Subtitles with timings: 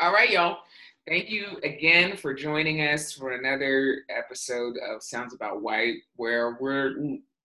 [0.00, 0.58] All right, y'all.
[1.06, 6.96] Thank you again for joining us for another episode of Sounds About White, where we're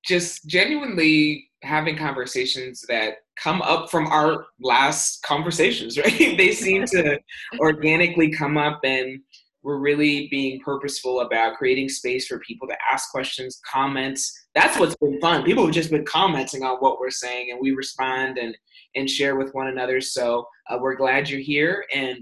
[0.04, 6.38] just genuinely having conversations that come up from our last conversations, right?
[6.38, 7.20] they seem to
[7.59, 9.20] organically come up, and
[9.61, 14.47] we're really being purposeful about creating space for people to ask questions, comments.
[14.55, 15.43] That's what's been fun.
[15.43, 18.57] People have just been commenting on what we're saying, and we respond and
[18.95, 20.02] and share with one another.
[20.02, 22.20] So uh, we're glad you're here and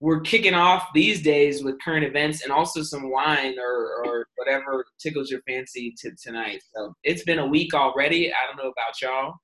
[0.00, 4.84] we're kicking off these days with current events and also some wine or, or whatever
[4.98, 6.62] tickles your fancy to tonight.
[6.74, 8.32] So it's been a week already.
[8.32, 9.34] I don't know about y'all.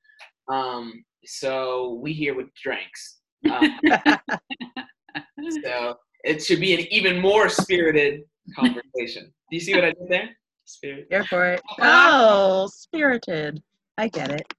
[0.48, 3.19] Um, so we here with drinks.
[3.50, 3.78] Um,
[5.62, 8.23] so it should be an even more spirited
[8.55, 9.33] conversation.
[9.50, 10.30] Do you see what I did there?
[10.64, 11.06] Spirit.
[11.11, 11.61] Here for it.
[11.80, 13.62] Oh, spirited.
[13.98, 14.55] I get it.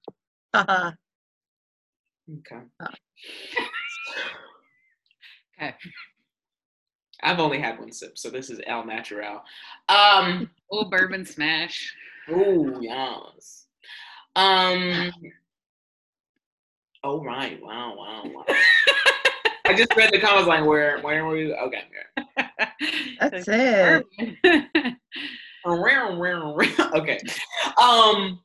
[0.54, 0.94] okay.
[5.60, 5.74] Okay.
[7.22, 9.42] I've only had one sip, so this is El Natural.
[9.88, 11.94] Um, oh, bourbon smash.
[12.30, 13.66] Oh, yes.
[14.36, 15.10] Um.
[17.02, 17.60] Oh right!
[17.62, 17.94] Wow!
[17.96, 18.22] Wow!
[18.24, 18.44] Wow!
[19.66, 21.54] I just read the comments like, where, where were you?
[21.54, 21.82] Okay.
[23.20, 24.06] That's it.
[26.94, 27.18] okay.
[27.80, 28.40] Um.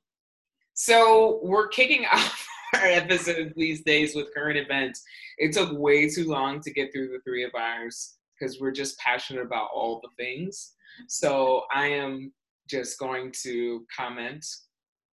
[0.73, 5.03] So we're kicking off our episode these days with current events.
[5.37, 8.97] It took way too long to get through the three of ours because we're just
[8.99, 10.73] passionate about all the things.
[11.07, 12.31] So I am
[12.69, 14.45] just going to comment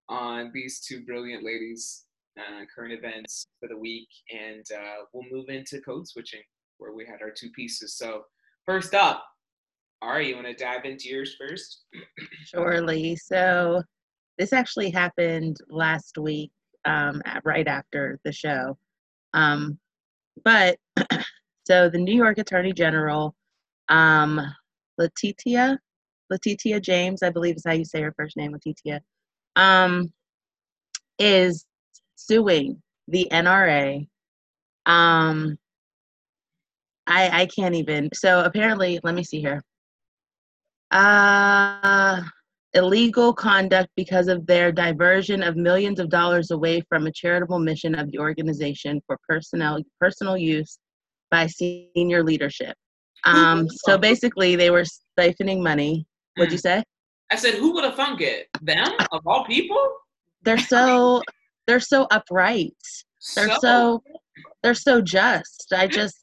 [0.08, 2.04] on these two brilliant ladies'
[2.38, 6.42] uh, current events for the week, and uh, we'll move into code switching
[6.78, 7.96] where we had our two pieces.
[7.96, 8.24] So
[8.64, 9.24] first up,
[10.02, 11.84] Ari, you want to dive into yours first?
[12.46, 13.16] Surely.
[13.16, 13.82] So
[14.38, 16.50] this actually happened last week,
[16.84, 18.76] um, right after the show.
[19.34, 19.78] Um,
[20.44, 20.78] but
[21.66, 23.34] so the New York Attorney General,
[23.88, 24.40] um,
[24.98, 25.78] Letitia,
[26.30, 29.00] Letitia James, I believe is how you say her first name, Letitia,
[29.56, 30.12] um,
[31.18, 31.64] is
[32.16, 34.06] suing the NRA.
[34.86, 35.58] Um,
[37.06, 38.08] I I can't even.
[38.14, 39.62] So apparently, let me see here.
[40.90, 42.22] Uh
[42.74, 47.94] illegal conduct because of their diversion of millions of dollars away from a charitable mission
[47.94, 50.78] of the organization for personnel personal use
[51.30, 52.74] by senior leadership.
[53.24, 54.84] Um, so basically, they were
[55.18, 56.06] siphoning money.
[56.36, 56.62] What'd you mm.
[56.62, 56.84] say?
[57.30, 58.48] I said, who would have thunk it?
[58.62, 59.80] Them of all people?
[60.42, 61.22] They're so
[61.66, 62.74] they're so upright.
[63.36, 64.02] They're so, so
[64.62, 65.72] they're so just.
[65.76, 66.18] I just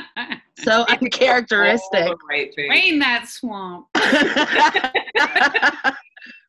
[0.58, 2.12] so uncharacteristic.
[2.28, 3.86] Right Rain that swamp.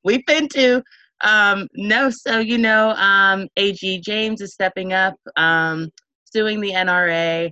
[0.04, 0.84] We've been to
[1.24, 5.90] um, no, so you know, um, AG James is stepping up, um,
[6.26, 7.52] suing the NRA.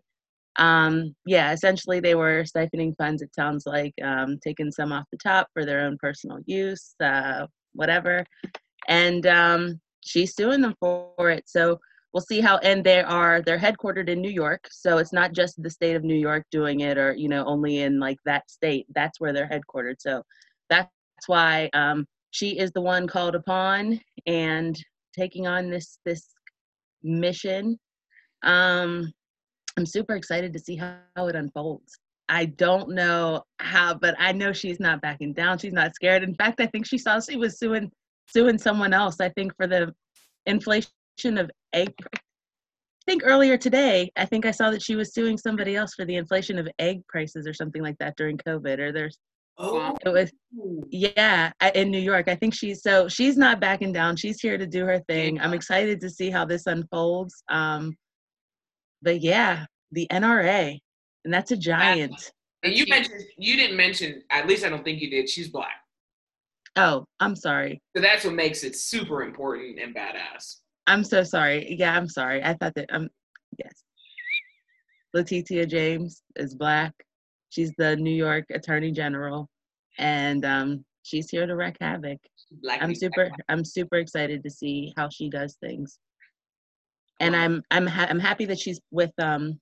[0.58, 3.22] Um, yeah, essentially they were siphoning funds.
[3.22, 7.48] It sounds like um, taking some off the top for their own personal use, uh,
[7.74, 8.26] whatever.
[8.88, 11.46] And um, she's suing them for it.
[11.48, 11.80] So
[12.14, 13.42] we'll see how and they are.
[13.42, 16.82] They're headquartered in new york so it's not just the state of new york doing
[16.82, 18.86] it or you know only in like that state.
[18.94, 19.96] That's where they're headquartered.
[20.00, 20.24] So
[20.70, 20.90] that's
[21.28, 24.78] why um, she is the one called upon and
[25.16, 26.30] taking on this this
[27.04, 27.78] mission.
[28.44, 29.12] Um,
[29.78, 31.98] i'm super excited to see how, how it unfolds.
[32.30, 35.58] I don't know how but i know she's not backing down.
[35.58, 36.24] She's not scared.
[36.24, 37.92] In fact i think she saw she was suing
[38.28, 39.94] suing someone else i think for the
[40.46, 40.90] inflation
[41.38, 41.94] of egg.
[42.14, 46.06] I think earlier today, I think I saw that she was suing somebody else for
[46.06, 48.80] the inflation of egg prices or something like that during COVID.
[48.80, 49.18] Or there's,
[49.58, 50.32] oh, it was,
[50.90, 52.30] yeah, in New York.
[52.30, 54.16] I think she's so she's not backing down.
[54.16, 55.40] She's here to do her thing.
[55.42, 57.44] I'm excited to see how this unfolds.
[57.50, 57.98] Um,
[59.02, 60.80] but yeah, the NRA,
[61.26, 62.32] and that's a giant.
[62.64, 64.24] And you mentioned you didn't mention.
[64.30, 65.30] At least I don't think you did.
[65.30, 65.76] She's black.
[66.78, 67.82] Oh, I'm sorry.
[67.96, 70.62] So that's what makes it super important and badass.
[70.88, 71.76] I'm so sorry.
[71.78, 72.44] Yeah, I'm sorry.
[72.44, 73.10] I thought that um
[73.58, 73.84] yes.
[75.14, 76.94] Letitia James is black.
[77.50, 79.48] She's the New York Attorney General,
[80.00, 82.18] and um, she's here to wreak havoc.
[82.64, 83.28] Black I'm super.
[83.30, 83.40] Black.
[83.48, 86.00] I'm super excited to see how she does things,
[87.20, 89.60] and I'm I'm ha- I'm happy that she's with um,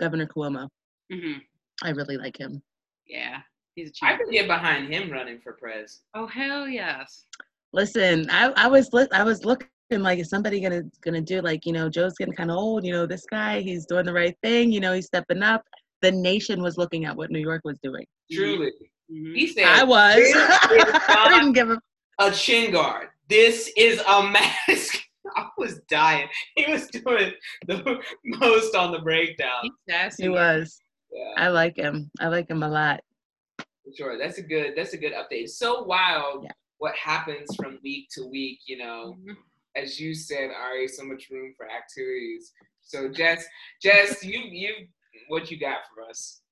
[0.00, 0.68] Governor Cuomo.
[1.12, 1.40] Mm-hmm.
[1.82, 2.62] I really like him.
[3.06, 3.40] Yeah,
[3.74, 3.90] he's.
[4.02, 6.00] A I could get behind him running for pres.
[6.14, 7.26] Oh hell yes!
[7.72, 11.72] Listen, I, I was I was looking like is somebody gonna gonna do like you
[11.72, 12.84] know Joe's getting kind of old.
[12.84, 14.72] You know this guy he's doing the right thing.
[14.72, 15.62] You know he's stepping up.
[16.00, 18.04] The nation was looking at what New York was doing.
[18.30, 18.72] Truly,
[19.10, 19.34] mm-hmm.
[19.34, 20.18] he said I was.
[20.34, 21.78] I didn't give a
[22.18, 23.08] a chin guard.
[23.28, 24.98] This is a mask.
[25.36, 26.28] I was dying.
[26.56, 27.32] He was doing
[27.66, 29.60] the most on the breakdown.
[29.62, 30.24] He's sassy.
[30.24, 30.78] He was.
[31.12, 32.10] Yeah, I like him.
[32.20, 33.00] I like him a lot.
[33.96, 34.18] sure.
[34.18, 34.72] That's a good.
[34.76, 35.50] That's a good update.
[35.50, 36.50] So wild Yeah.
[36.82, 38.58] What happens from week to week.
[38.66, 39.36] You know, Mhm.
[39.76, 42.52] as you said, Ari, so much room for activities.
[42.80, 43.46] So Jess,
[43.80, 44.88] Jess, you you
[45.28, 46.42] what you got for us?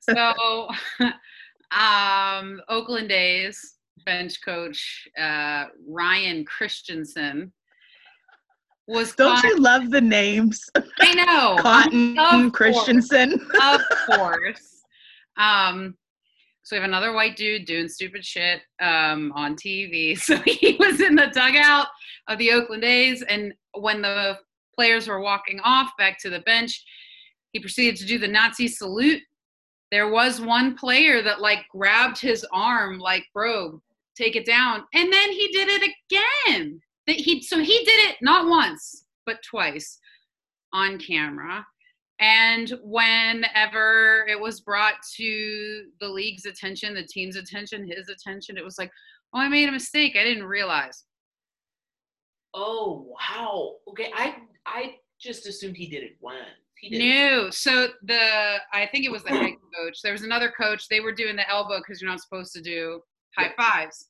[0.00, 0.70] So,
[1.70, 3.76] um, Oakland A's
[4.06, 7.52] bench coach uh, Ryan Christenson
[8.86, 10.64] was Don't caught- you love the names?
[10.98, 12.52] I know Cotton Of course.
[12.56, 13.34] Christenson.
[13.60, 14.82] of course.
[15.36, 15.94] Um,
[16.70, 20.16] so we have another white dude doing stupid shit um, on TV.
[20.20, 21.88] So he was in the dugout
[22.28, 24.38] of the Oakland A's, and when the
[24.76, 26.84] players were walking off back to the bench,
[27.50, 29.20] he proceeded to do the Nazi salute.
[29.90, 33.82] There was one player that like grabbed his arm, like, "Bro,
[34.14, 35.90] take it down," and then he did it
[36.46, 36.80] again.
[37.08, 39.98] That he so he did it not once but twice
[40.72, 41.66] on camera.
[42.20, 48.64] And whenever it was brought to the league's attention, the team's attention, his attention, it
[48.64, 48.90] was like,
[49.34, 50.16] oh, I made a mistake.
[50.16, 51.04] I didn't realize.
[52.52, 53.76] Oh wow.
[53.88, 54.36] Okay, I
[54.66, 56.40] I just assumed he did it once.
[56.90, 57.50] No.
[57.50, 60.00] So the, I think it was the head coach.
[60.02, 60.88] There was another coach.
[60.88, 63.00] They were doing the elbow because you're not supposed to do
[63.36, 64.08] high fives.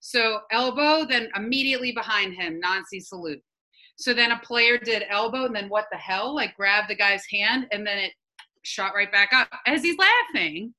[0.00, 3.42] So elbow, then immediately behind him, Nazi salute.
[3.96, 6.34] So then a player did elbow, and then what the hell?
[6.34, 8.12] Like grabbed the guy's hand, and then it
[8.62, 10.74] shot right back up as he's laughing.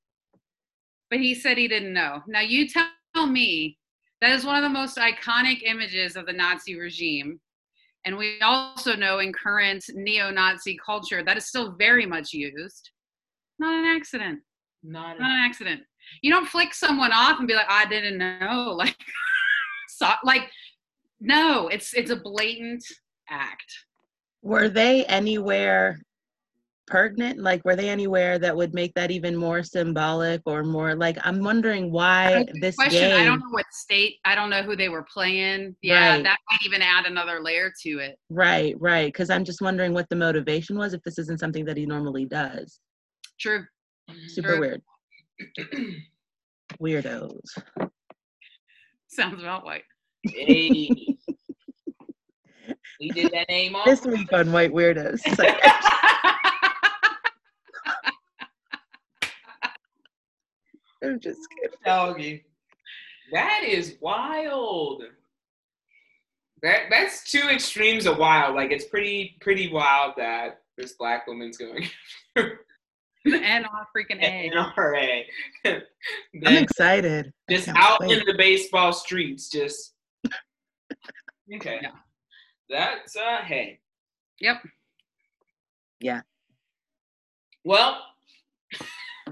[1.09, 2.21] But he said he didn't know.
[2.27, 3.77] Now you tell me
[4.21, 7.39] that is one of the most iconic images of the Nazi regime.
[8.05, 12.91] And we also know in current neo Nazi culture that is still very much used.
[13.59, 14.41] Not an accident.
[14.83, 15.81] Not Not an accident.
[16.21, 18.77] You don't flick someone off and be like, I didn't know.
[18.85, 18.95] Like,
[19.87, 20.49] so, like,
[21.21, 22.83] no, it's it's a blatant
[23.29, 23.65] act.
[24.41, 25.99] Were they anywhere
[26.87, 27.39] pertinent?
[27.39, 31.17] Like, were they anywhere that would make that even more symbolic or more like?
[31.23, 33.09] I'm wondering why this question.
[33.09, 33.21] game.
[33.21, 34.17] I don't know what state.
[34.23, 35.75] I don't know who they were playing.
[35.81, 36.23] Yeah, Right.
[36.23, 38.17] that might even add another layer to it.
[38.29, 39.07] Right, right.
[39.11, 42.25] Because I'm just wondering what the motivation was if this isn't something that he normally
[42.25, 42.79] does.
[43.39, 43.65] True.
[44.27, 44.59] Super Sure.
[44.59, 44.81] weird.
[46.81, 47.39] Weirdos.
[49.07, 49.83] Sounds about white.
[50.23, 50.89] Hey.
[52.99, 53.85] We did that name off.
[53.85, 55.37] This week on White Weirdos.
[55.37, 55.61] Like,
[61.03, 61.77] I'm just kidding.
[61.85, 62.45] Doggy.
[63.31, 65.03] That is wild.
[66.61, 68.55] That that's two extremes of wild.
[68.55, 71.87] Like it's pretty pretty wild that this black woman's going
[72.35, 74.51] and on freaking A.
[74.51, 75.23] NRA.
[76.45, 77.33] I'm excited.
[77.49, 78.19] Just out wait.
[78.19, 79.93] in the baseball streets, just
[81.55, 81.79] okay.
[81.81, 81.91] Yeah.
[82.69, 83.79] That's uh hey.
[84.39, 84.57] Yep.
[85.99, 86.21] Yeah.
[87.63, 88.01] Well,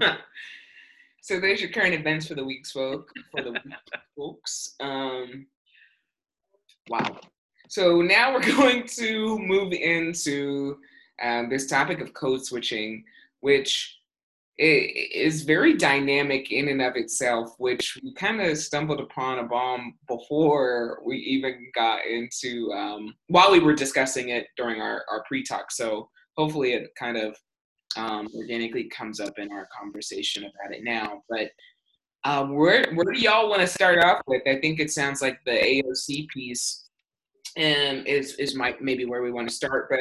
[1.22, 3.62] so there's your current events for the week's folk for the week,
[4.16, 4.74] folks.
[4.80, 5.46] Um,
[6.88, 7.20] wow.
[7.68, 10.78] So now we're going to move into
[11.22, 13.04] um, this topic of code switching,
[13.40, 14.03] which i-
[14.56, 19.94] is very dynamic in and of itself, which we kind of stumbled upon a bomb
[20.06, 25.72] before we even got into, um, while we were discussing it during our, our pre-talk.
[25.72, 27.36] So hopefully it kind of
[27.96, 31.22] um, organically comes up in our conversation about it now.
[31.28, 31.50] But
[32.24, 34.42] uh, where where do y'all want to start off with?
[34.46, 36.88] I think it sounds like the AOC piece
[37.56, 39.88] um, is is my, maybe where we want to start.
[39.90, 40.00] But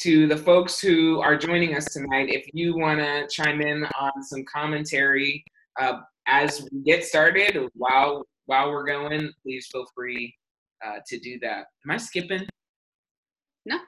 [0.00, 4.22] to the folks who are joining us tonight, if you want to chime in on
[4.22, 5.44] some commentary
[5.80, 10.34] uh, as we get started or while while we're going, please feel free
[10.86, 11.66] uh, to do that.
[11.84, 12.46] Am I skipping?
[13.66, 13.78] No.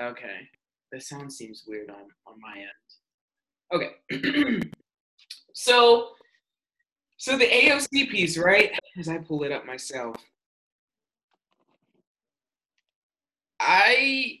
[0.00, 0.48] Okay.
[0.92, 3.90] The sound seems weird on, on my end.
[4.12, 4.60] Okay.
[5.54, 6.10] so
[7.16, 8.70] so the AOC piece, right?
[8.98, 10.16] As I pull it up myself.
[13.60, 14.38] I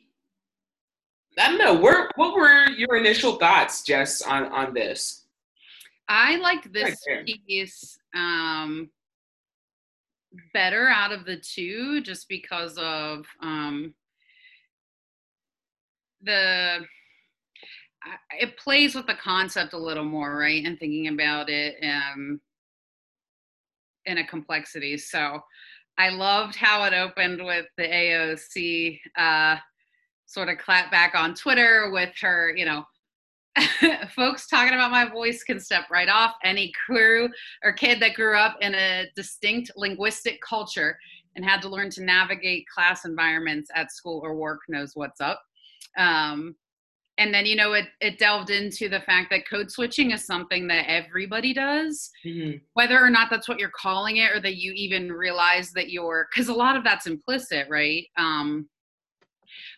[1.40, 1.74] I don't know.
[1.74, 5.24] Where what were your initial thoughts, Jess, on on this?
[6.08, 7.24] I liked Right this there.
[7.24, 8.90] piece um,
[10.52, 13.94] better out of the two just because of um,
[16.22, 16.80] the
[18.38, 22.40] it plays with the concept a little more right and thinking about it um,
[24.06, 25.40] in a complexity so
[25.98, 29.56] i loved how it opened with the aoc uh,
[30.30, 32.84] sort of clap back on twitter with her you know
[34.14, 37.28] folks talking about my voice can step right off any crew
[37.64, 40.96] or kid that grew up in a distinct linguistic culture
[41.36, 45.40] and had to learn to navigate class environments at school or work knows what's up.
[45.96, 46.56] Um,
[47.18, 50.66] and then you know it it delved into the fact that code switching is something
[50.68, 52.56] that everybody does mm-hmm.
[52.74, 56.28] whether or not that's what you're calling it or that you even realize that you're
[56.32, 58.66] because a lot of that's implicit right um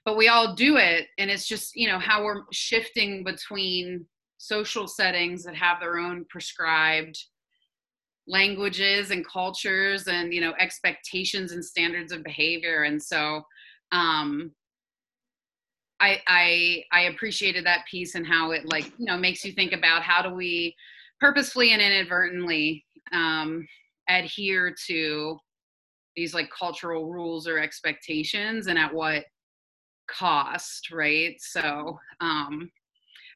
[0.05, 4.05] but we all do it and it's just you know how we're shifting between
[4.39, 7.17] social settings that have their own prescribed
[8.27, 13.43] languages and cultures and you know expectations and standards of behavior and so
[13.93, 14.53] um
[16.01, 19.73] I, I I appreciated that piece and how it like you know makes you think
[19.73, 20.75] about how do we
[21.21, 23.67] purposefully and inadvertently um,
[24.09, 25.39] adhere to
[26.17, 29.25] these like cultural rules or expectations and at what
[30.17, 31.37] cost right?
[31.39, 32.71] So um,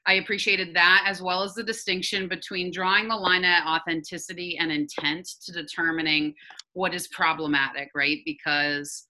[0.08, 4.70] i appreciated that as well as the distinction between drawing the line at authenticity and
[4.70, 6.32] intent to determining
[6.74, 8.18] what is problematic right?
[8.24, 9.06] Because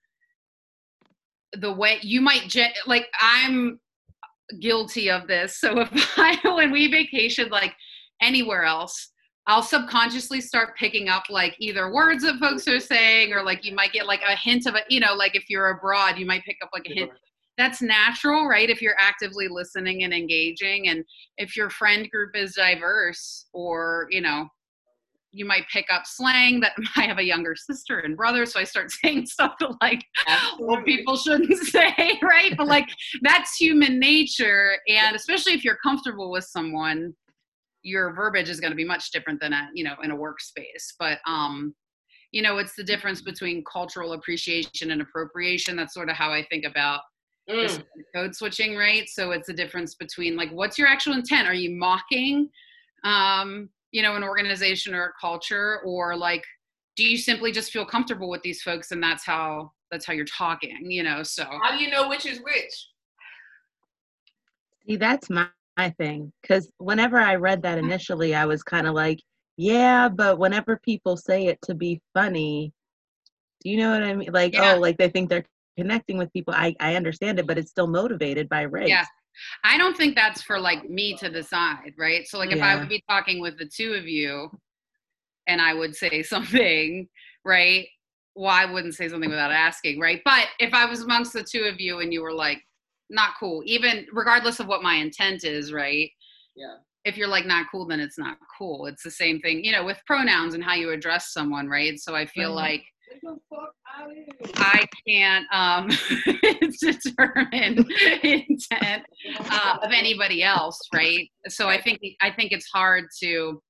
[1.61, 2.54] the way you might
[2.87, 3.78] like i'm
[4.61, 7.75] guilty of this so if i when we vacation like
[8.20, 9.12] anywhere else
[9.46, 13.75] i'll subconsciously start picking up like either words that folks are saying or like you
[13.75, 16.44] might get like a hint of a, you know like if you're abroad you might
[16.44, 17.11] pick up like a hint
[17.59, 21.05] that's natural right if you're actively listening and engaging and
[21.39, 24.49] if your friend group is diverse or you know
[25.37, 28.65] you might pick up slang that I have a younger sister and brother, so I
[28.65, 30.03] start saying stuff to like
[30.59, 32.57] well people shouldn't say, right?
[32.57, 32.89] But like
[33.23, 37.15] that's human nature, and especially if you're comfortable with someone,
[37.83, 40.95] your verbiage is going to be much different than a you know in a workspace.
[40.99, 41.75] But um,
[42.33, 45.77] you know, it's the difference between cultural appreciation and appropriation.
[45.77, 47.01] That's sort of how I think about
[47.49, 47.85] mm.
[48.15, 49.09] code switching, right?
[49.09, 51.49] So it's the difference between like what's your actual intent?
[51.49, 52.49] Are you mocking?
[53.05, 56.45] Um, you know an organization or a culture or like
[56.97, 60.26] do you simply just feel comfortable with these folks and that's how that's how you're
[60.26, 62.88] talking you know so how do you know which is which
[64.87, 65.47] see that's my,
[65.79, 69.19] my thing because whenever i read that initially i was kind of like
[69.57, 72.73] yeah but whenever people say it to be funny
[73.62, 74.75] do you know what i mean like yeah.
[74.75, 75.45] oh like they think they're
[75.78, 79.04] connecting with people i i understand it but it's still motivated by race yeah
[79.64, 82.26] I don't think that's for like me to decide, right?
[82.26, 82.62] So like if.
[82.62, 84.50] I would be talking with the two of you
[85.47, 87.09] and I would say something,
[87.45, 87.87] right?
[88.35, 90.21] Well, I wouldn't say something without asking, right?
[90.25, 92.62] But if I was amongst the two of you and you were like,
[93.09, 96.11] not cool, even regardless of what my intent is, right?
[96.56, 96.76] Yeah.
[97.04, 98.87] If you're like not cool, then it's not cool.
[98.87, 101.99] It's the same thing, you know, with pronouns and how you address someone, right?
[102.00, 102.56] So I feel mm-hmm.
[102.56, 102.83] like
[104.57, 105.88] I can't um,
[106.81, 107.87] determine
[108.23, 109.03] intent
[109.38, 111.29] uh, of anybody else, right?
[111.49, 113.62] So I think I think it's hard to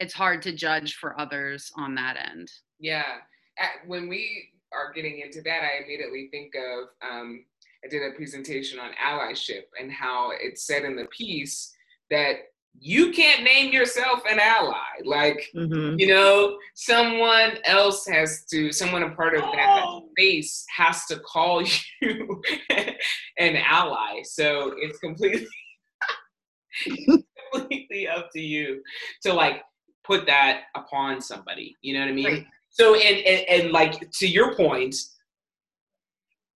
[0.00, 2.50] it's hard to judge for others on that end.
[2.80, 3.04] Yeah,
[3.86, 7.44] when we are getting into that, I immediately think of um,
[7.84, 11.74] I did a presentation on allyship and how it said in the piece
[12.10, 12.34] that
[12.78, 14.76] you can't name yourself an ally.
[15.04, 15.98] Like, mm-hmm.
[15.98, 20.08] you know, someone else has to, someone a part of that oh.
[20.10, 21.62] space has to call
[22.02, 22.42] you
[23.38, 24.22] an ally.
[24.24, 25.46] So it's completely,
[27.52, 28.82] completely up to you
[29.22, 29.62] to like
[30.04, 31.76] put that upon somebody.
[31.82, 32.26] You know what I mean?
[32.26, 32.46] Right.
[32.70, 34.96] So, and, and, and like to your point,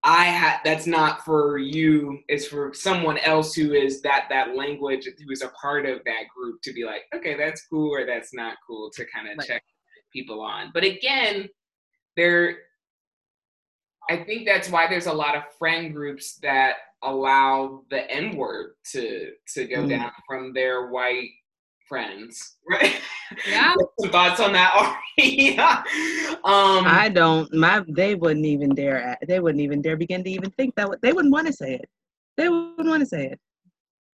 [0.03, 2.19] I had that's not for you.
[2.27, 6.23] It's for someone else who is that that language who is a part of that
[6.35, 9.47] group to be like, okay, that's cool or that's not cool to kind of right.
[9.47, 9.63] check
[10.13, 10.71] people on.
[10.73, 11.47] But again,
[12.15, 12.57] there.
[14.09, 18.75] I think that's why there's a lot of friend groups that allow the N word
[18.91, 19.89] to to go mm.
[19.89, 21.29] down from their white
[21.87, 22.95] friends, right?
[23.47, 23.73] Yeah.
[23.99, 25.83] Some thoughts on that, yeah.
[26.43, 27.51] Um, I don't.
[27.53, 29.17] My they wouldn't even dare.
[29.27, 30.89] They wouldn't even dare begin to even think that.
[31.01, 31.89] They wouldn't want to say it.
[32.37, 33.39] They wouldn't want to say it.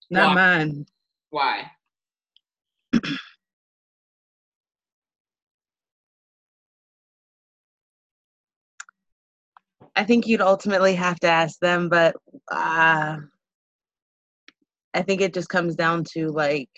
[0.10, 0.36] Not why?
[0.36, 0.86] mine.
[1.30, 1.72] Why?
[9.96, 12.15] I think you'd ultimately have to ask them, but
[12.51, 13.18] uh,
[14.94, 16.70] I think it just comes down to like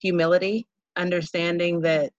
[0.00, 2.12] humility, understanding that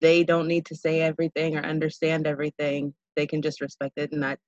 [0.00, 2.94] they don't need to say everything or understand everything.
[3.16, 4.38] They can just respect it and not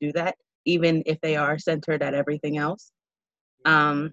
[0.00, 2.90] do that, even if they are centered at everything else.
[3.64, 4.12] Um,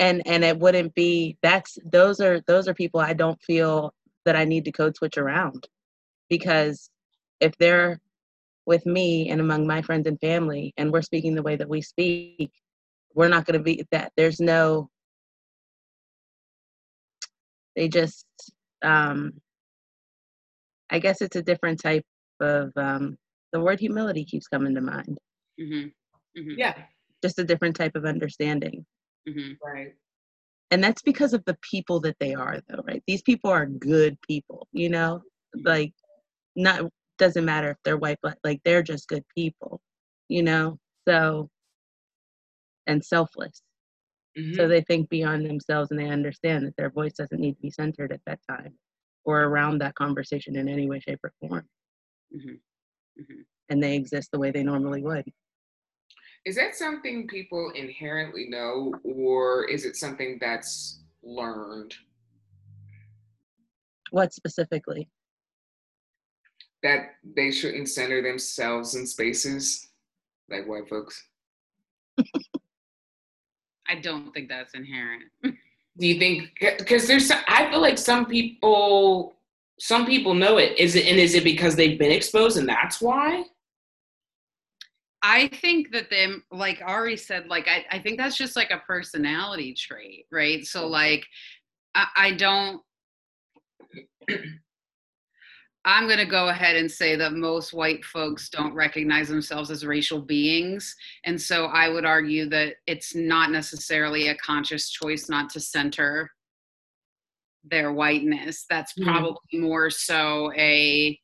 [0.00, 3.94] and and it wouldn't be that's those are those are people I don't feel
[4.24, 5.68] that I need to code switch around
[6.28, 6.90] because
[7.40, 8.00] if they're
[8.66, 11.82] with me and among my friends and family and we're speaking the way that we
[11.82, 12.50] speak
[13.14, 14.88] we're not going to be that there's no
[17.76, 18.26] They just,
[18.82, 19.32] um,
[20.90, 22.04] I guess it's a different type
[22.40, 23.16] of, um,
[23.52, 25.18] the word humility keeps coming to mind.
[25.58, 25.86] hmm
[26.36, 26.74] hmm Yeah.
[27.22, 28.84] Just a different type of understanding.
[29.28, 29.52] mm-hmm.
[29.64, 29.94] Right.
[30.70, 33.02] And that's because of the people that they are, though, right?
[33.06, 35.22] These people are good people, you know?
[35.64, 35.92] Like,
[36.56, 39.80] not, doesn't matter if they're white, black, like, they're just good people,
[40.28, 40.78] you know?
[41.08, 41.50] So,
[42.90, 43.62] and selfless.
[44.36, 44.56] Mhm.
[44.56, 47.70] So they think beyond themselves and they understand that their voice doesn't need to be
[47.70, 48.76] centered at that time
[49.24, 51.68] or around that conversation in any way, shape, or form.
[52.32, 52.54] hmm
[53.16, 55.24] hmm And they exist the way they normally would.
[56.44, 61.94] Is that something people inherently know, or is it something that's learned?
[64.10, 65.08] What specifically?
[66.82, 69.90] That they shouldn't center themselves in spaces
[70.48, 71.28] like white folks?
[73.90, 75.24] I don't think that's inherent.
[75.42, 76.50] Do you think?
[76.78, 79.34] Because there's, I feel like some people,
[79.80, 80.78] some people know it.
[80.78, 83.44] Is it, and is it because they've been exposed, and that's why?
[85.22, 88.82] I think that them, like Ari said, like I, I think that's just like a
[88.86, 90.64] personality trait, right?
[90.64, 91.26] So like
[91.94, 92.80] I, I don't
[95.84, 100.20] I'm gonna go ahead and say that most white folks don't recognize themselves as racial
[100.20, 100.94] beings.
[101.24, 106.30] And so I would argue that it's not necessarily a conscious choice not to center
[107.64, 108.66] their whiteness.
[108.68, 109.04] That's Mhm.
[109.04, 111.18] probably more so a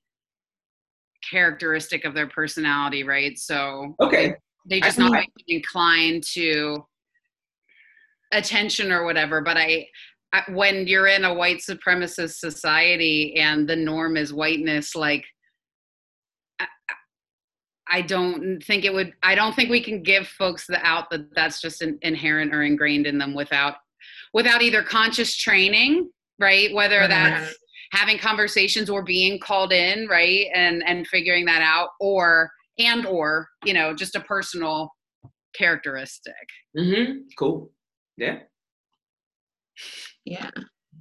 [1.31, 3.37] characteristic of their personality, right?
[3.39, 4.35] So Okay.
[4.65, 6.87] they I just not mean- inclined to
[8.33, 9.89] attention or whatever but I, I
[10.49, 15.25] when you're in a white supremacist society and the norm is whiteness like
[16.61, 16.67] I,
[17.89, 21.35] I don't think it would i don't think we can give folks the out that
[21.35, 23.77] that's just in, inherent or ingrained in them without
[24.35, 27.55] without either conscious training right whether that's
[27.93, 33.49] having conversations or being called in right and and figuring that out or and or
[33.65, 34.91] you know just a personal
[35.55, 36.35] characteristic
[36.77, 37.21] Mm-hmm.
[37.39, 37.71] Cool.
[38.17, 38.41] Yeah.
[40.27, 40.51] Yeah.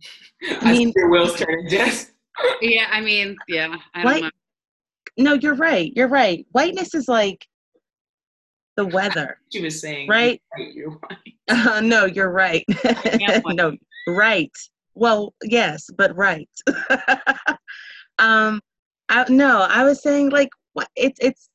[0.62, 2.12] I, mean- see your wheels turning, Jess.
[2.62, 4.30] yeah i mean yeah i don't White- know
[5.18, 5.94] No, you're right.
[5.96, 6.46] You're right.
[6.52, 7.48] Whiteness is like
[8.76, 10.42] the weather, She was saying, right?
[10.58, 11.34] You're right.
[11.48, 12.66] Uh, no, you're right.
[13.46, 13.78] No,
[14.10, 14.52] right.
[14.96, 16.50] Well, yes, but right.
[18.20, 18.60] um,
[19.10, 21.48] I, no, I was saying like what it's it's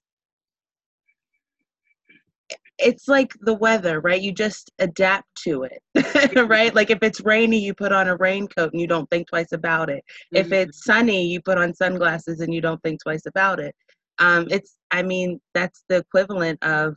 [2.82, 4.20] it's like the weather, right?
[4.20, 6.74] You just adapt to it, right?
[6.74, 9.90] Like if it's rainy, you put on a raincoat and you don't think twice about
[9.90, 10.04] it.
[10.32, 10.52] If Mhm.
[10.52, 13.74] it's sunny, you put on sunglasses and you don't think twice about it.
[14.18, 16.96] Um, it's, I mean, that's the equivalent of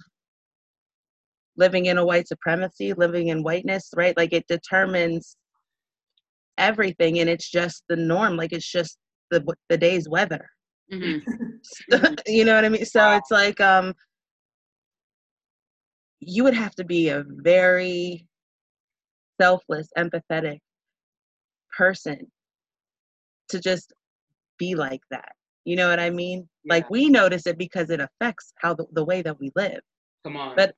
[1.57, 4.15] living in a white supremacy, living in whiteness, right?
[4.17, 5.37] Like it determines
[6.57, 8.37] everything, and it's just the norm.
[8.37, 8.97] Like it's just
[9.31, 10.49] the the day's weather.
[10.91, 11.21] Mhm.
[12.27, 12.85] you know what I mean?
[12.85, 13.93] So it's like um,
[16.27, 18.27] you would have to be a very
[19.39, 20.59] selfless, empathetic
[21.75, 22.31] person
[23.49, 23.93] to just
[24.57, 25.33] be like that.
[25.65, 26.47] You know what I mean?
[26.67, 29.79] Like we notice it because it affects how the, the way that we live.
[30.23, 30.55] Come on.
[30.55, 30.75] But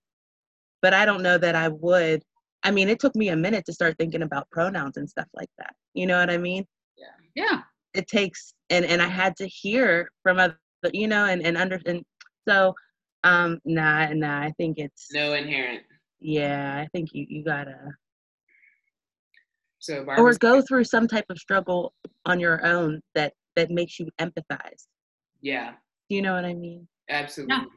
[0.81, 2.21] but I don't know that I would.
[2.63, 5.49] I mean, it took me a minute to start thinking about pronouns and stuff like
[5.57, 5.73] that.
[5.93, 6.65] You know what I mean?
[6.97, 7.05] Yeah.
[7.35, 7.61] Yeah
[7.93, 10.57] It takes and and I had to hear from other,
[10.93, 12.03] you know, and and under and
[12.47, 12.73] so
[13.25, 14.39] um nah nah.
[14.47, 15.83] I think it's no inherent.
[16.19, 16.77] yeah.
[16.83, 17.77] I think you you gotta
[19.79, 21.93] So or Barbara's go through some type of struggle
[22.25, 24.81] on your own that that makes you empathize.
[25.41, 25.73] yeah,
[26.09, 26.87] You know what I mean?
[27.09, 27.67] absolutely.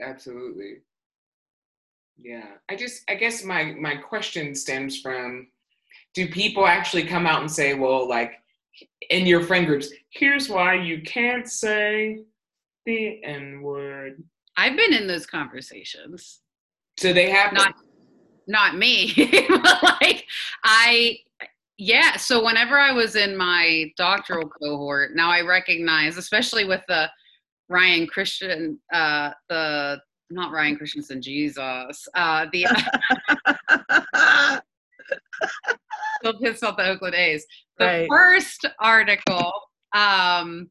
[0.00, 0.72] Absolutely.
[2.18, 2.48] Yeah.
[2.68, 5.48] I just I guess my my question stems from
[6.14, 8.32] do people actually come out and say, well, like
[9.10, 12.20] in your friend groups, here's why you can't say
[12.86, 14.22] the N-word.
[14.56, 16.40] I've been in those conversations
[16.98, 17.74] So they have not
[18.46, 19.12] not me
[19.48, 20.26] but like
[20.64, 21.16] i
[21.78, 27.08] yeah so whenever i was in my doctoral cohort now i recognize especially with the
[27.70, 29.98] ryan christian uh the
[30.30, 32.66] not ryan christenson jesus uh the
[36.20, 37.46] still pissed off the oakland a's
[37.78, 38.08] the Right.
[38.10, 39.50] first article
[39.94, 40.70] um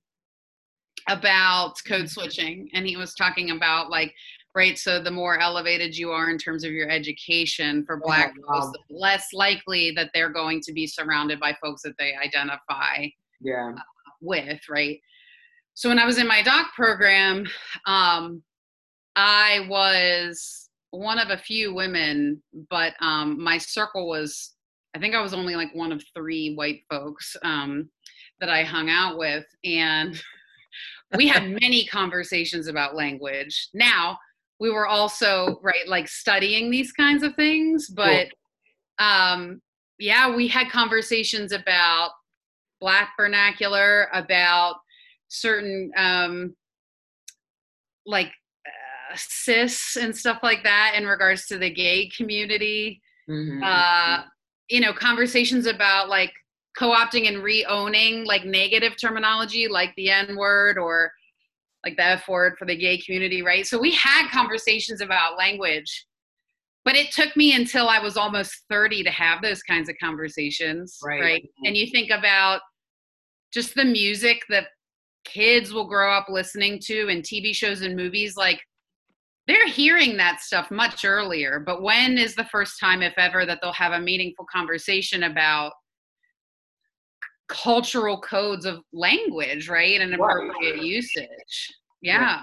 [1.07, 4.13] about code switching and he was talking about like
[4.55, 8.59] right so the more elevated you are in terms of your education for black wow.
[8.59, 13.05] folks the less likely that they're going to be surrounded by folks that they identify
[13.41, 13.71] yeah.
[14.21, 14.99] with right
[15.73, 17.45] so when i was in my doc program
[17.87, 18.41] um
[19.15, 24.53] i was one of a few women but um my circle was
[24.95, 27.89] I think I was only like one of three white folks um,
[28.39, 30.21] that I hung out with, and
[31.15, 33.69] we had many conversations about language.
[33.73, 34.17] Now
[34.59, 38.27] we were also right like studying these kinds of things, but
[38.99, 39.61] um,
[39.99, 42.11] yeah, we had conversations about
[42.79, 44.75] black vernacular, about
[45.29, 46.55] certain um,
[48.05, 48.27] like
[48.65, 53.01] uh, cis and stuff like that in regards to the gay community.
[53.29, 53.63] Mhm.
[53.63, 54.23] Uh,
[54.69, 56.33] you know, conversations about like
[56.77, 61.11] co-opting and re-owning like negative terminology like the N word or
[61.85, 63.65] like the F word for the gay community, right?
[63.67, 66.05] So we had conversations about language,
[66.85, 70.97] but it took me until I was almost 30 to have those kinds of conversations,
[71.03, 71.21] Right.
[71.21, 71.49] right?
[71.65, 72.61] And you think about
[73.53, 74.67] just the music that
[75.25, 78.59] kids will grow up listening to and TV shows and movies like
[79.47, 83.59] they're hearing that stuff much earlier but when is the first time if ever that
[83.61, 85.71] they'll have a meaningful conversation about
[87.53, 90.31] cultural codes of language right and Right.
[90.49, 92.41] appropriate usage yeah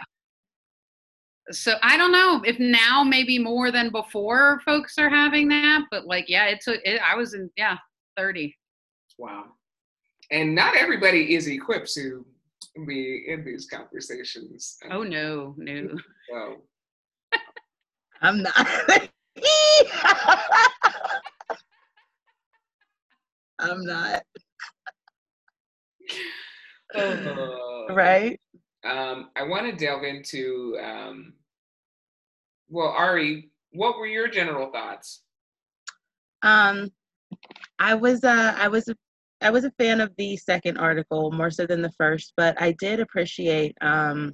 [1.51, 6.07] so i don't know if now maybe more than before folks are having that but
[6.07, 7.77] like yeah it took it, i was in yeah
[8.17, 8.57] 30
[9.19, 9.45] Wow.
[10.31, 12.25] And not everybody is equipped to
[12.87, 14.79] be in these conversations.
[14.91, 15.89] oh no no
[16.31, 16.63] So,
[18.23, 18.55] I'm not.
[23.59, 24.23] I'm not.
[26.95, 28.41] Uh, Right?
[28.85, 31.35] Um, I want to delve into, um,
[32.69, 35.23] well, Ari, what were your general thoughts?
[36.43, 36.91] Um,
[37.79, 38.97] I was uh, I was a,
[39.43, 42.73] I was a fan of the second article more so than the first, but I
[42.73, 44.33] did appreciate um,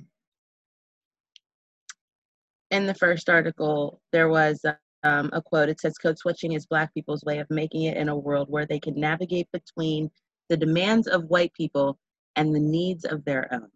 [2.70, 4.60] in the first article there was
[5.02, 5.68] um, a quote.
[5.68, 8.66] It says, "Code switching is Black people's way of making it in a world where
[8.66, 10.10] they can navigate between
[10.48, 11.98] the demands of white people
[12.36, 13.70] and the needs of their own."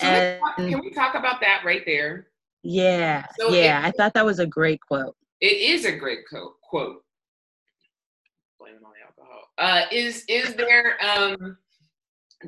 [0.00, 2.30] So And- can we talk about that right there?
[2.62, 5.16] Yeah, So yeah, it- I thought that was a great quote.
[5.40, 7.04] It is a great co- quote.
[8.58, 9.50] Blame it on the alcohol.
[9.56, 11.56] Uh, is is there um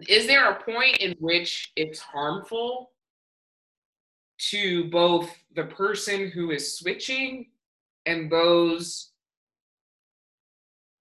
[0.09, 2.93] is there a point in which it's harmful
[4.51, 7.51] to both the person who is switching
[8.07, 9.13] and those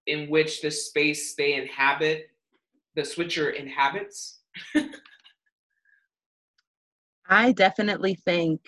[0.06, 2.30] in which the space they inhabit,
[2.94, 4.40] the switcher inhabits?
[7.28, 8.60] I definitely think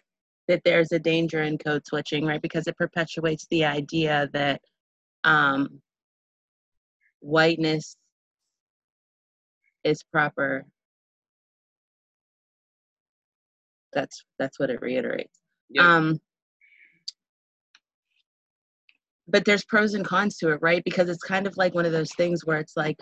[0.49, 2.41] that there's a danger in code switching, right?
[2.41, 4.61] Because it perpetuates the idea that
[5.25, 5.81] um,
[7.21, 7.97] whiteness
[9.85, 10.65] is proper.
[13.93, 15.39] That's that's what it reiterates.
[15.71, 15.97] Yeah.
[15.97, 16.21] Um,
[19.29, 20.83] but there's pros and cons to it, right?
[20.85, 22.99] Because it's kind of like one of those things where it's like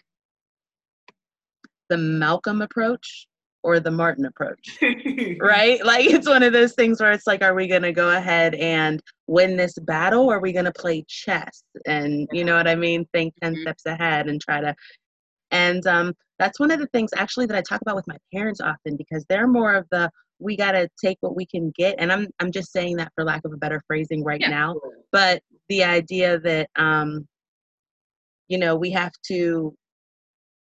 [1.92, 3.26] the Malcolm approach
[3.62, 4.78] or the Martin approach
[5.40, 5.84] right?
[5.84, 8.54] Like it's one of those things where it's like, are we going to go ahead
[8.54, 10.24] and win this battle?
[10.30, 11.64] Or are we going to play chess?
[11.86, 13.04] And you know what I mean?
[13.12, 13.60] Think 10 Mhm.
[13.62, 14.74] steps ahead and try to.
[15.50, 18.60] And um, that's one of the things actually that I talk about with my parents
[18.60, 21.96] often because they're more of the we got to take what we can get.
[21.98, 24.50] And I'm I'm just saying that for lack of a better phrasing right Yeah.
[24.50, 24.76] now.
[25.12, 27.26] But the idea that um,
[28.48, 29.74] you know we have to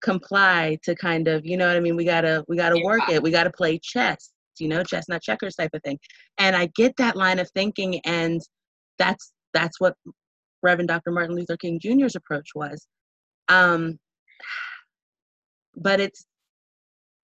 [0.03, 1.97] comply to kind of you know what i mean?
[1.97, 3.23] We gotta we gotta work it.
[3.23, 5.99] We gotta play chess you know chess not checkers type of thing.
[6.39, 8.41] And i get that line of thinking and
[8.99, 9.95] that's that's what
[10.63, 12.87] reverend dr martin luther king jr's approach was.
[13.49, 13.99] Um
[15.77, 16.27] but it's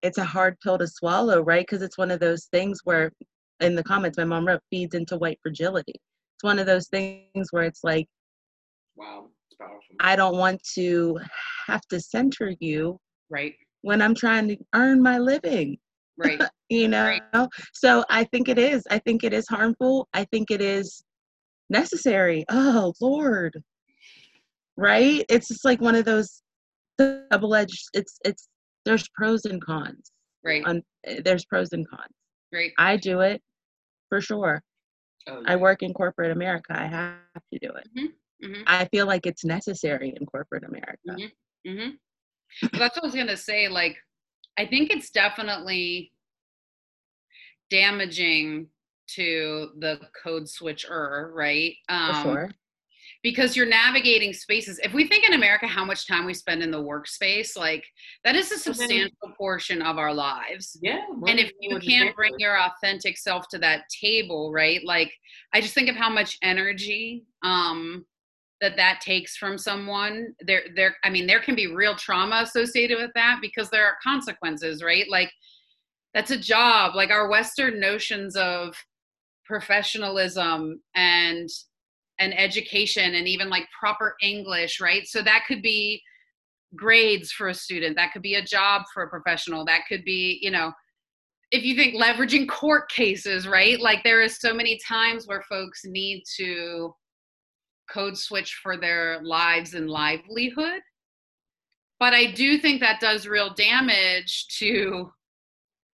[0.03, 1.67] it's a hard pill to swallow right?
[1.67, 3.13] Because it's one of those things where
[3.61, 5.95] in the comments my mom wrote feeds into white fragility.
[5.95, 8.07] It's one of those things where it's like
[8.97, 9.29] wow,
[9.61, 9.97] powerful.
[10.01, 11.19] i don't want to
[11.67, 12.99] have to center you
[13.31, 13.55] right.
[13.83, 15.77] when i'm trying to earn my living
[16.19, 16.41] right.
[16.69, 17.19] you know?
[17.35, 17.49] Right.
[17.73, 18.85] so i think it is.
[18.91, 20.09] I think it is harmful.
[20.13, 21.03] I think it is
[21.71, 22.45] necessary.
[22.51, 23.63] Oh lord.
[24.77, 25.25] Right?
[25.29, 26.43] It's just like one of those
[26.99, 28.49] double-edged it's it's
[28.85, 30.11] there's pros and cons
[30.45, 30.65] right.
[30.67, 32.13] on eh, there's pros and cons.
[32.53, 32.73] Right.
[32.79, 33.41] I do it
[34.09, 34.63] for sure.
[35.27, 36.73] Oh, i work in corporate america.
[36.73, 38.07] I have to do it mm-hmm.
[38.43, 41.17] Hmm i feel like it's necessary in corporate america
[41.67, 41.89] hmm
[42.73, 43.69] that's what I was gonna say.
[43.69, 43.97] Like,
[44.57, 46.13] I think it's definitely
[47.71, 48.69] damaging
[49.15, 51.75] to the code switcher, right?
[51.89, 52.51] Um, sure
[53.23, 54.79] Because you're navigating spaces.
[54.83, 57.85] If we think in America how much time we spend in the workspace, like
[58.25, 60.79] that is a substantial portion of our lives.
[60.83, 61.01] Yeah.
[61.27, 65.13] and if you can't bring your authentic self to that table right like
[65.53, 68.05] i just think of how much energy um
[68.61, 72.99] that that takes from someone there there i mean there can be real trauma associated
[72.99, 75.07] with that because there are consequences right?
[75.09, 75.31] Like
[76.15, 76.95] that's a job.
[76.95, 78.75] Like our western notions of
[79.45, 81.49] professionalism and
[82.19, 85.07] and education and even like proper english right?
[85.07, 86.03] So that could be
[86.77, 87.97] grades for a student.
[87.97, 89.65] That could be a job for a professional.
[89.65, 90.73] That could be you know
[91.51, 93.81] if you think leveraging court cases right?
[93.81, 96.95] Like there is so many times where folks need to
[97.93, 100.81] code switch for their lives and livelihood.
[101.99, 105.13] But i do think that does real damage to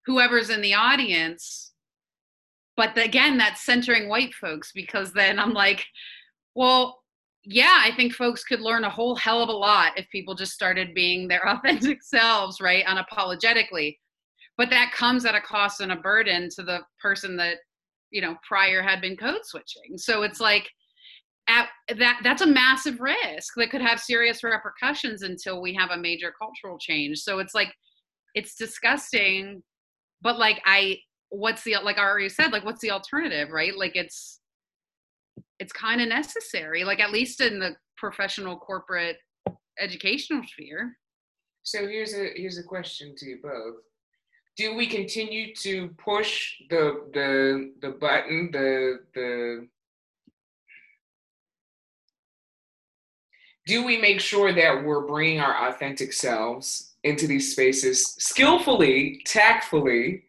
[0.07, 1.73] whoever's in the audience.
[2.77, 5.85] But again that's centering white folks because then i'm like
[6.55, 7.01] well
[7.45, 10.53] yeah i think folks could learn a whole hell of a lot if people just
[10.53, 13.97] started being their authentic selves right unapologetically.
[14.57, 17.59] But that comes at a cost and a burden to the person that
[18.11, 19.97] you know prior had been code switching.
[19.97, 20.69] So it's like
[21.49, 25.97] at that that's a massive risk that could have serious repercussions until we have a
[25.97, 27.19] major cultural change.
[27.19, 27.73] So it's like
[28.35, 29.63] it's disgusting
[30.23, 30.99] but like i
[31.31, 33.77] what's the like i already said like what's the alternative right?
[33.77, 34.41] Like it's
[35.59, 39.17] it's kind of necessary like at least in the professional corporate
[39.81, 40.97] educational sphere.
[41.63, 43.77] So here's a here's a question to you both.
[44.57, 49.69] Do we continue to push the the the button the the
[53.67, 60.25] do we make sure that we're bringing our authentic selves into these spaces skillfully tactfully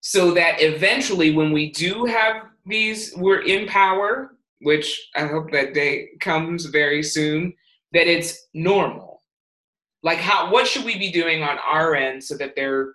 [0.00, 5.74] so that eventually when we do have these we're in power which i hope that
[5.74, 7.52] day comes very soon
[7.94, 9.22] that it's normal.
[10.02, 12.94] Like how what should we be doing on our end so that they're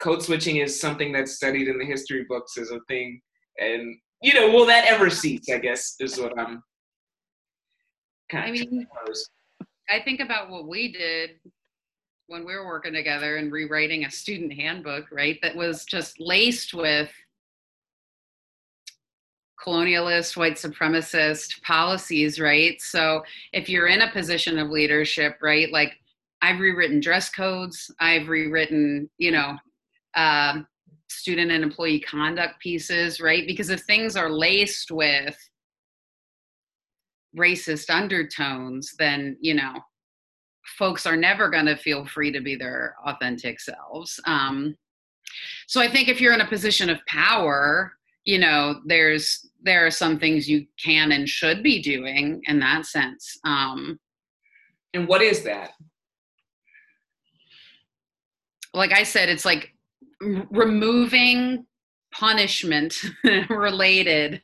[0.00, 3.20] code switching is something that's studied in the history books as a thing?
[3.58, 6.62] And you know will that ever cease i guess is what i'm
[8.34, 8.86] i mean
[9.90, 11.30] i think about what we did
[12.26, 16.74] when we were working together and rewriting a student handbook right that was just laced
[16.74, 17.10] with
[19.64, 25.92] colonialist white supremacist policies right so if you're in a position of leadership right like
[26.40, 29.56] i've rewritten dress codes i've rewritten you know
[30.14, 30.66] um,
[31.08, 33.46] student and employee conduct pieces, right?
[33.46, 35.36] Because if things are laced with
[37.36, 39.74] racist undertones, then, you know,
[40.78, 44.18] folks are never going to feel free to be their authentic selves.
[44.26, 44.76] Um,
[45.66, 47.92] so I think if you're in a position of power,
[48.24, 52.86] you know, there's there are some things you can and should be doing in that
[52.86, 53.38] sense.
[53.44, 53.98] Um,
[54.92, 55.72] and what is that?
[58.74, 59.72] Like I said, it's like
[60.20, 61.66] removing
[62.12, 63.02] punishment
[63.48, 64.42] related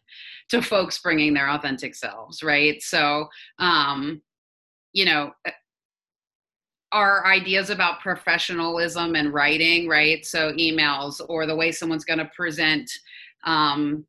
[0.50, 2.82] to folks bringing their authentic selves right?
[2.82, 4.22] So um
[4.92, 5.50] you know uh,
[6.92, 10.24] our ideas about professionalism and writing right?
[10.24, 12.90] So emails or the way someone's going to present
[13.44, 14.04] um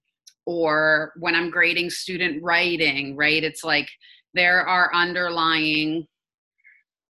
[0.45, 3.43] or when i'm grading student writing right?
[3.43, 3.89] It's like
[4.33, 6.07] there are underlying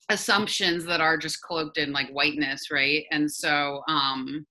[0.08, 3.04] assumptions that are just cloaked in like whiteness right?
[3.10, 4.46] And so um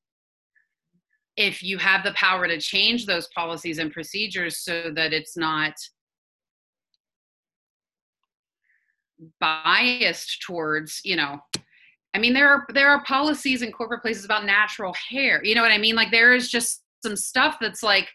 [1.38, 5.74] if you have the power to change those policies and procedures so that it's not
[9.40, 11.40] biased towards you know
[12.14, 15.62] i mean there are there are policies in corporate places about natural hair you know
[15.62, 18.10] what i mean like there is just some stuff that's like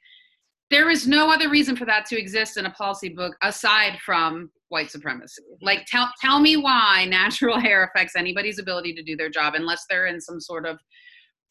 [0.71, 4.51] there is no other reason for that to exist in a policy book aside from
[4.69, 5.43] white supremacy.
[5.61, 9.85] Like tell tell me why natural hair affects anybody's ability to do their job unless
[9.91, 10.79] they're in some sort of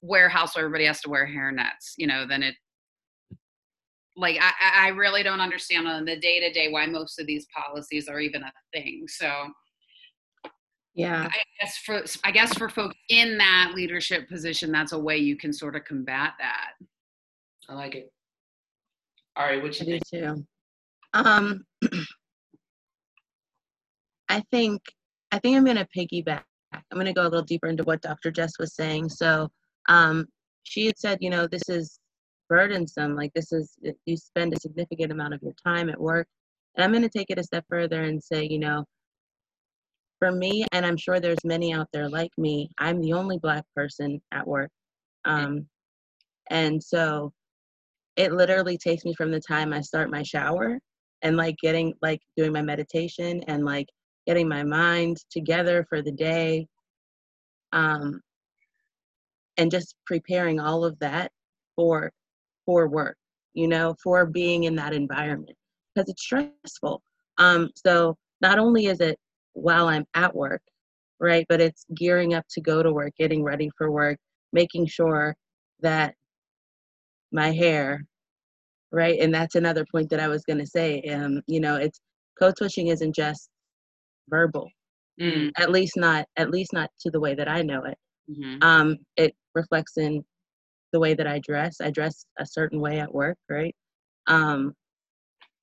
[0.01, 2.55] warehouse where everybody has to wear hair nets, you know, then it
[4.17, 7.47] like I, I really don't understand on the day to day why most of these
[7.55, 9.05] policies are even a thing.
[9.07, 9.31] So
[10.95, 15.15] yeah i guess for i guess for folks in that leadership position that's a way
[15.15, 16.71] you can sort of combat that
[17.69, 18.12] i like it
[19.38, 20.03] all right what you I think?
[20.12, 20.45] do too
[21.13, 21.63] um
[24.29, 24.81] I think
[25.31, 26.43] I think I'm going to piggyback.
[26.73, 28.31] I'm going to go a little deeper into what Dr.
[28.31, 29.09] Jess was saying.
[29.09, 29.49] So
[29.89, 30.25] um,
[30.63, 31.99] she had said, you know, this is
[32.47, 33.15] burdensome.
[33.15, 33.75] Like this is
[34.06, 36.28] you spend a significant amount of your time at work.
[36.75, 38.86] And I'm going to take it a step further and say, you know,
[40.19, 43.63] for me, and I'm sure there's many out there like me, I'm the only black
[43.75, 44.69] person at work.
[45.25, 45.65] Um,
[46.52, 47.32] and so
[48.15, 50.80] it literally takes me from the time I start my shower
[51.21, 53.88] and like getting like doing my meditation and like
[54.28, 56.67] getting my mind together for the day,
[57.71, 58.19] um,
[59.60, 61.32] and just preparing all of that
[61.76, 62.12] for
[62.65, 63.17] for work,
[63.54, 65.56] you know, for being in that environment
[65.93, 67.02] because it's stressful.
[67.38, 69.17] Um, so not only is it
[69.54, 70.62] while I'm at work,
[71.19, 74.17] right, but it's gearing up to go to work, getting ready for work,
[74.54, 75.36] making sure
[75.82, 76.15] that
[77.32, 78.04] my hair,
[78.91, 81.02] right, and that's another point that I was going to say.
[81.04, 82.00] Um, you know, it's
[82.39, 83.50] code switching isn't just
[84.30, 84.69] verbal,
[85.19, 85.52] Mm.
[85.58, 87.98] at least not at least not to the way that I know it.
[88.30, 88.63] Mhm.
[88.63, 90.23] Um, it reflects in
[90.91, 91.77] the way that I dress.
[91.81, 93.75] I dress a certain way at work, right?
[94.27, 94.73] Um,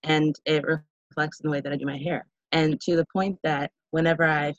[0.03, 2.27] and it reflects in the way that I do my hair.
[2.53, 4.55] And to the point that whenever I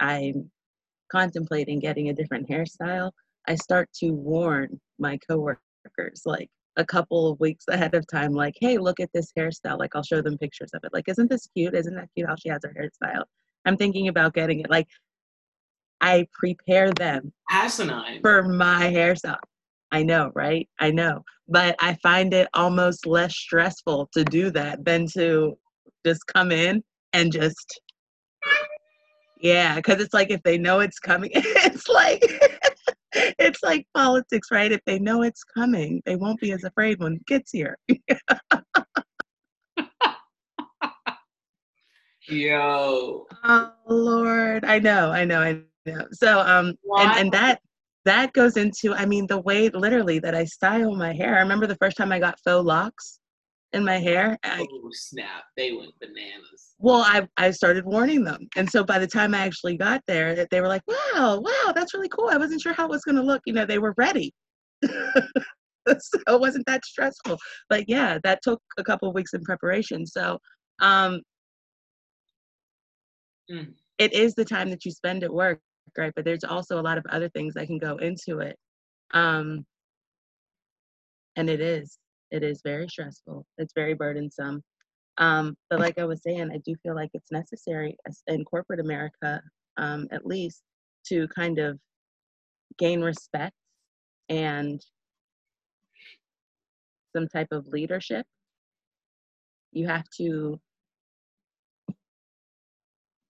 [0.00, 0.50] I'm
[1.10, 3.12] contemplating getting a different hairstyle,
[3.46, 8.54] I start to warn my coworkers like a couple of weeks ahead of time, like,
[8.60, 9.78] hey, look at this hairstyle.
[9.78, 10.92] Like I'll show them pictures of it.
[10.92, 11.74] Like, isn't this cute?
[11.74, 13.24] Isn't that cute how she has her hairstyle?
[13.64, 14.70] I'm thinking about getting it.
[14.70, 14.88] Like
[16.02, 18.20] I prepare them Asinine.
[18.22, 19.38] for my hairstyle.
[19.92, 20.68] I know, right?
[20.80, 21.22] I know.
[21.48, 25.56] But I find it almost less stressful to do that than to
[26.04, 27.80] just come in and just
[29.40, 32.22] yeah, because it's like if they know it's coming, it's like
[33.12, 34.72] it's like politics, right?
[34.72, 37.76] If they know it's coming, they won't be as afraid when it gets here.
[42.28, 43.26] Yo.
[43.44, 46.06] Oh Lord, I know, I know, I know.
[46.12, 47.60] So um, and and that
[48.04, 51.36] that goes into, I mean, the way literally that I style my hair.
[51.36, 53.20] I remember the first time I got faux locks
[53.72, 54.36] in my hair.
[54.42, 55.44] I, Oh snap!
[55.56, 56.74] They went bananas.
[56.78, 60.34] well, I I started warning them, and so by the time I actually got there,
[60.34, 63.02] that they were like, "Wow, wow, that's really cool." I wasn't sure how it was
[63.04, 63.42] going to look.
[63.46, 64.32] You know, they were ready.
[64.82, 67.38] so it wasn't that stressful.
[67.68, 70.06] But yeah, that took a couple of weeks in preparation.
[70.06, 70.38] So
[70.80, 71.20] um,
[73.50, 73.74] Mm.
[73.98, 75.60] it is the time that you spend at work,
[75.96, 76.12] right?
[76.14, 78.56] But there's also a lot of other things that can go into it.
[79.12, 79.64] Um,
[81.36, 81.98] and it is,
[82.30, 83.46] it is very stressful.
[83.58, 84.62] It's very burdensome.
[85.18, 89.42] Um, but like I was saying, I do feel like it's necessary in corporate America,
[89.76, 90.62] um, at least,
[91.06, 91.78] to kind of
[92.78, 93.54] gain respect
[94.28, 94.84] and
[97.14, 98.24] some type of leadership.
[99.72, 100.60] You have to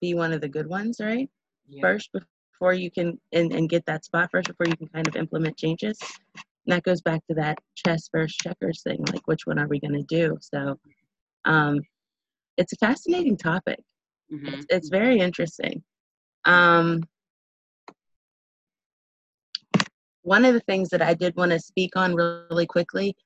[0.00, 1.28] be one of the good ones, right?
[1.68, 1.82] Yeah.
[1.82, 2.10] first
[2.62, 5.56] before you can and, and get that spot first before you can kind of implement
[5.56, 5.98] changes.
[6.36, 9.80] And that goes back to that chess versus checkers thing, like which one are we
[9.80, 10.38] going to do?
[10.40, 10.78] So
[11.44, 11.80] um,
[12.56, 13.80] it's a fascinating topic.
[14.32, 14.54] Mhm.
[14.54, 15.82] It's, it's very interesting.
[16.44, 17.02] Um,
[20.22, 23.16] one of the things that I did want to speak on really quickly.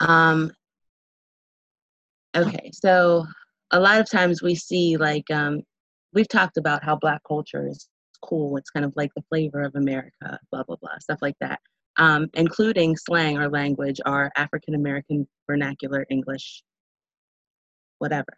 [0.00, 0.52] Um,
[2.36, 3.24] okay, so
[3.70, 5.62] a lot of times we see like um,
[6.12, 7.88] we've talked about how black culture is
[8.22, 8.56] cool.
[8.56, 11.60] It's kind of like the flavor of America, blah blah blah, stuff like that,
[11.98, 16.62] um, including slang or language, our African American vernacular English,
[17.98, 18.32] whatever.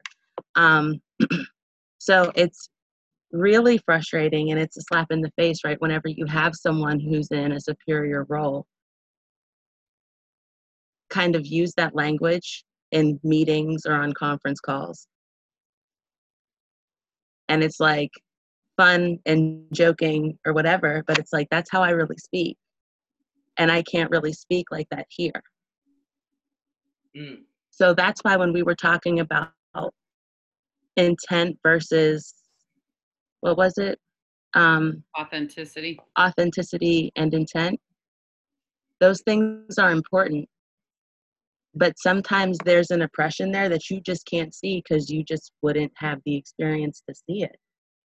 [0.56, 1.00] Um,
[1.98, 2.68] so it's
[3.32, 5.80] really frustrating and it's a slap in the face, right?
[5.80, 8.66] Whenever you have someone who's in a superior role,
[11.10, 15.06] kind of use that language in meetings or on conference calls.
[17.48, 18.10] And it's like
[18.76, 22.56] fun and joking or whatever, but it's like that's how I really speak.
[23.58, 25.42] And I can't really speak like that here.
[27.16, 27.40] Mm.
[27.70, 29.52] So that's why when we were talking about
[30.96, 32.34] intent versus
[33.40, 33.98] what was it?
[34.54, 35.98] Um, Authenticity.
[36.18, 37.80] authenticity and intent.
[39.00, 40.48] Those things are important.
[41.74, 45.92] But sometimes there's an oppression there that you just can't see because you just wouldn't
[45.96, 47.56] have the experience to see it.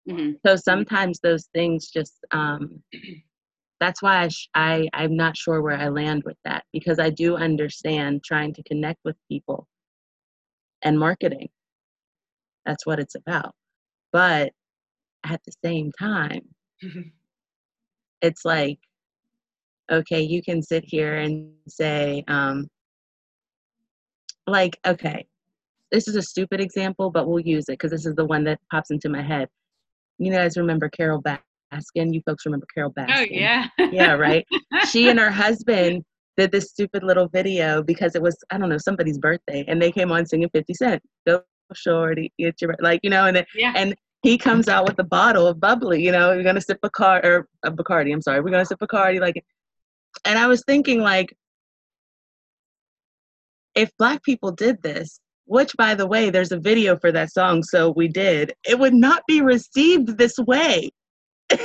[0.07, 2.81] Hmm So sometimes those things just, um,
[3.79, 7.09] that's why I, sh- I, I'm not sure where I land with that because I
[7.09, 9.67] do understand trying to connect with people
[10.83, 11.49] and marketing.
[12.65, 13.53] That's what it's about.
[14.11, 14.51] But
[15.25, 16.41] at the same time,
[18.21, 18.79] it's like,
[19.91, 22.67] okay, you can sit here and say, um,
[24.47, 25.25] like, okay,
[25.91, 28.59] this is a stupid example, but we'll use it because this is the one that
[28.71, 29.47] pops into my head.
[30.17, 32.13] You guys remember Carole Baskin?
[32.13, 33.17] You folks remember Carole oh, Baskin?
[33.17, 33.67] Oh yeah.
[33.91, 34.45] Yeah, right.
[34.89, 36.03] she and her husband
[36.37, 39.91] did this stupid little video because it was I don't know somebody's birthday, and they
[39.91, 41.01] came on singing Fifty Cent.
[41.25, 41.41] Go
[41.73, 43.73] shorty, get your like you know, and then yeah.
[43.75, 46.03] and he comes out with a bottle of bubbly.
[46.03, 48.13] You know, we're gonna sip a car or a Bacardi.
[48.13, 49.19] I'm sorry, we're gonna sip Bacardi.
[49.19, 49.43] Like,
[50.25, 51.35] and I was thinking like,
[53.75, 57.63] if black people did this, which by the way, there's a video for that song,
[57.63, 58.53] so we did.
[58.67, 60.91] It would not be received this way.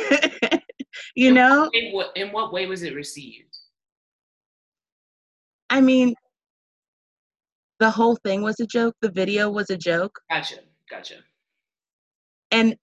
[1.17, 3.49] you know, In what in what way was it received?
[5.69, 6.15] I mean,
[7.81, 8.95] the whole thing was a joke.
[9.03, 10.19] The video was a joke.
[10.31, 10.57] Gotcha.
[10.89, 11.17] Gotcha.
[12.51, 12.77] And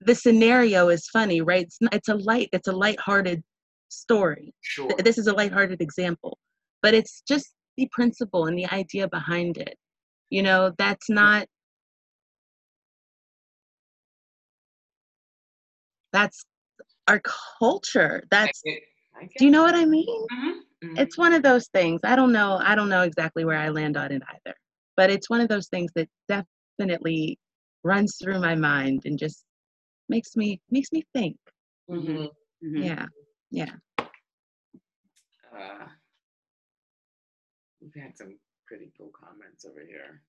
[0.00, 1.64] the scenario is funny, right?
[1.64, 3.42] It's, not, it's a light, it's a light-hearted
[3.88, 4.52] story.
[4.60, 4.86] Sure.
[4.88, 6.38] Th- This is a light-hearted example,
[6.82, 9.76] but it's just the principle and the idea behind it.
[10.34, 11.46] You know, that's not.
[16.12, 16.44] That's
[17.06, 17.20] our
[17.60, 18.24] culture.
[18.32, 18.60] That's.
[18.66, 18.82] I get-
[19.16, 20.26] I get Do you know what I mean?
[20.32, 20.98] Mhm, mhm.
[20.98, 23.96] it's one of those things i don't know i don't know exactly where i land
[23.96, 24.54] on it either
[24.96, 27.38] but it's one of those things that definitely
[27.84, 29.44] runs through my mind and just
[30.08, 31.36] makes me makes me think
[31.88, 32.28] Mhm.
[32.64, 32.84] Mhm.
[32.84, 33.06] yeah
[33.50, 33.74] yeah
[35.56, 35.86] Uh,
[37.80, 40.22] we've had some pretty cool comments over here.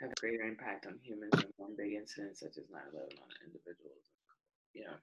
[0.00, 4.14] Have greater impact on humans than one big incident such as 9 11 on individuals.
[4.74, 4.94] Yeah.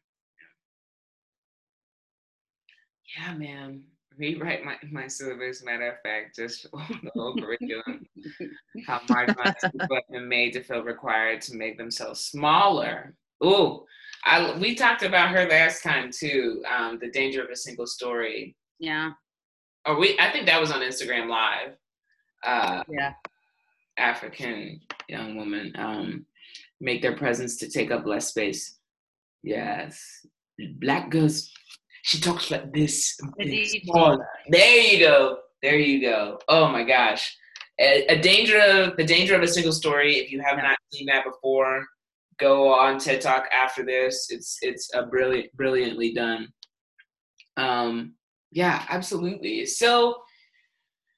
[3.18, 3.84] Yeah, man.
[4.18, 8.06] Rewrite my, my syllabus, matter of fact, just the whole curriculum.
[8.88, 13.16] How marginalized people have been made to feel required to make themselves smaller.
[13.44, 13.86] Ooh,
[14.24, 16.64] I, we talked about her last time too.
[16.74, 18.56] Um, the danger of a single story.
[18.80, 19.12] Yeah.
[19.86, 21.76] Or we, I think that was on Instagram Live.
[22.46, 23.14] Uh, Yeah.
[23.98, 26.26] African young woman um,
[26.82, 28.78] make their presence to take up less space.
[29.44, 30.26] Yes,
[30.82, 31.50] black girls.
[32.04, 33.16] She talks like this.
[33.18, 33.84] The it's DJ.
[33.86, 34.28] smaller.
[34.50, 35.38] There you go.
[35.64, 36.40] There you go.
[36.50, 37.36] Oh my gosh.
[37.80, 40.18] A, a danger of the danger of a single story.
[40.18, 41.86] If you have not seen that before,
[42.38, 44.28] go on TED Talk after this.
[44.30, 46.50] It's it's a brilliant, brilliantly done.
[47.58, 48.14] Um,
[48.52, 49.66] yeah, absolutely.
[49.66, 50.16] So,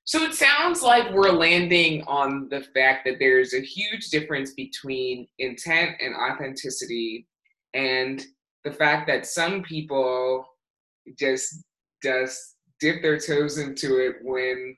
[0.08, 5.28] so it sounds like we're landing on the fact that there's a huge difference between
[5.38, 7.28] intent and authenticity,
[7.74, 8.26] and
[8.64, 10.46] the fact that some people
[11.20, 11.62] just
[12.02, 14.78] just dip their toes into it when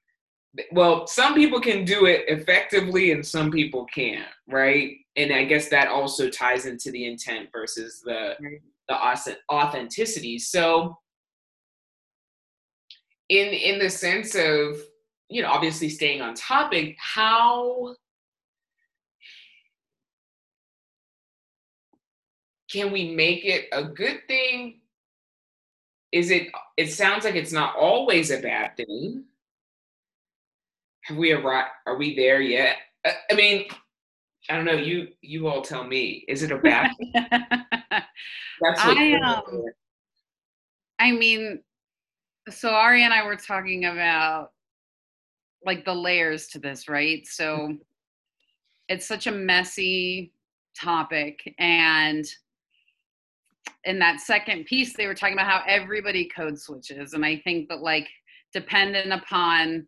[0.72, 4.94] well some people can do it effectively and some people can't right?
[5.16, 8.34] And i guess that also ties into the intent versus the
[8.88, 8.98] the
[9.52, 10.40] authenticity.
[10.40, 10.98] So
[13.30, 14.82] in in the sense of
[15.30, 17.96] you know obviously staying on topic how
[22.72, 24.80] can we make it a good thing?
[26.12, 29.26] Is it it sounds like it's not always a bad thing.
[31.04, 32.78] Have we arrived are we there yet?
[33.06, 33.66] I, mean
[34.50, 37.14] i don't know you you all tell me is it a bad thing?
[37.32, 39.64] That's what I, um,
[41.00, 41.62] I mean,
[42.50, 44.52] so Ari and I were talking about
[45.66, 47.26] like the layers to this, right?
[47.28, 47.78] So
[48.88, 50.32] it's such a messy
[50.80, 51.54] topic.
[51.60, 52.26] And
[53.84, 57.14] in that second piece, they were talking about how everybody code switches.
[57.14, 58.08] And I think that, like,
[58.54, 59.88] dependent upon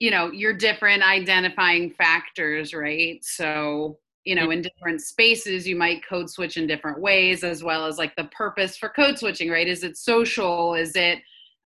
[0.00, 6.06] you know your different identifying factors right so you know in different spaces you might
[6.06, 9.68] code switch in different ways as well as like the purpose for code switching right
[9.68, 11.18] is it social is it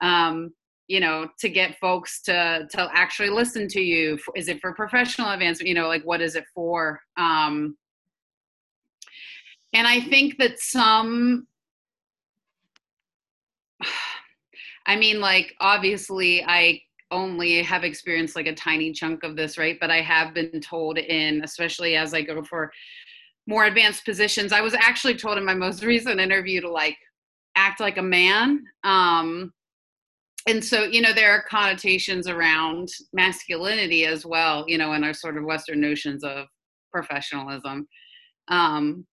[0.02, 0.52] um
[0.88, 5.30] you know to get folks to to actually listen to you is it for professional
[5.30, 7.76] advancement you know like what is it for um
[9.74, 11.46] and i think that some
[14.86, 16.80] i mean like obviously i
[17.10, 19.78] only have experienced like a tiny chunk of this, right?
[19.80, 22.70] But I have been told in, especially as I go for
[23.46, 26.96] more advanced positions, I was actually told in my most recent interview to like
[27.56, 28.64] act like a man.
[28.84, 29.52] Um,
[30.48, 35.12] and so, you know, there are connotations around masculinity as well, you know, in our
[35.12, 36.46] sort of Western notions of
[36.90, 37.86] professionalism.
[38.48, 39.06] Um,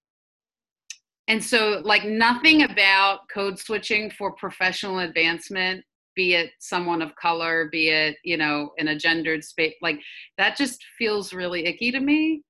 [1.28, 5.84] and so, like, nothing about code switching for professional advancement
[6.16, 10.00] be it someone of color, be it, you know, in a gendered space, like
[10.38, 12.42] that just feels really icky to me.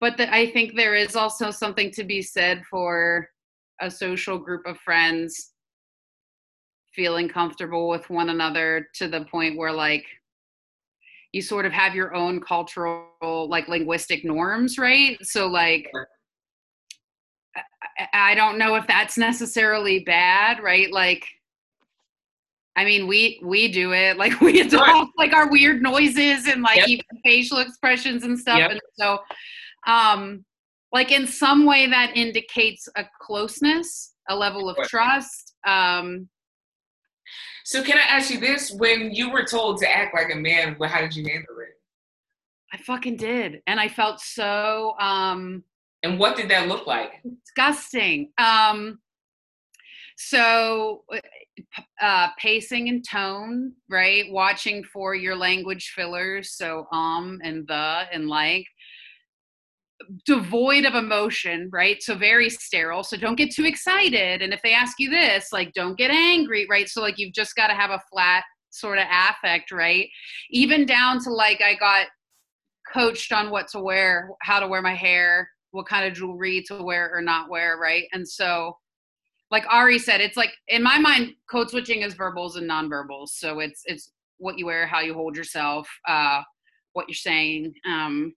[0.00, 3.28] But the, I think there is also something to be said for
[3.80, 5.53] a social group of friends
[6.94, 10.04] feeling comfortable with one another to the point where, like,
[11.32, 15.18] you sort of have your own cultural, like, linguistic norms, right?
[15.22, 15.90] So, like,
[18.12, 20.90] I, don't know if that's necessarily bad, right?
[20.92, 21.26] Like,
[22.76, 26.78] I mean, we we do it like we adopt like our weird noises and like
[26.78, 26.88] Yep.
[26.88, 28.58] even facial expressions and stuff.
[28.58, 28.70] Yep.
[28.72, 29.18] And so,
[29.86, 30.44] um,
[30.92, 35.54] like in some way that indicates a closeness, a level of trust.
[35.66, 36.28] Um,
[37.64, 40.76] so can i ask you this when you were told to act like a man
[40.78, 41.74] well, how did you handle it
[42.74, 45.62] I fucking did, and I felt so um,
[46.02, 47.12] and what did that look like
[47.44, 48.32] disgusting.
[48.36, 48.98] Um,
[50.16, 51.04] so
[52.00, 54.24] uh, pacing and tone, right?
[54.28, 58.66] Watching for your language fillers, so um and the and like.
[60.26, 62.02] Devoid of emotion, right?
[62.02, 63.04] So very sterile.
[63.04, 64.42] So don't get too excited.
[64.42, 66.88] And if they ask you this, like don't get angry, right?
[66.88, 70.08] So like you've just got to have a flat sort of affect, right?
[70.50, 72.06] Even down to like I got
[72.92, 76.82] coached on what to wear, how to wear my hair, what kind of jewelry to
[76.82, 78.04] wear or not wear, right?
[78.12, 78.76] And so
[79.50, 83.28] like Ari said, it's like in my mind, code switching is verbals and nonverbals.
[83.28, 86.42] So it's it's what you wear, how you hold yourself, uh,
[86.92, 87.72] what you're saying.
[87.86, 88.34] Um,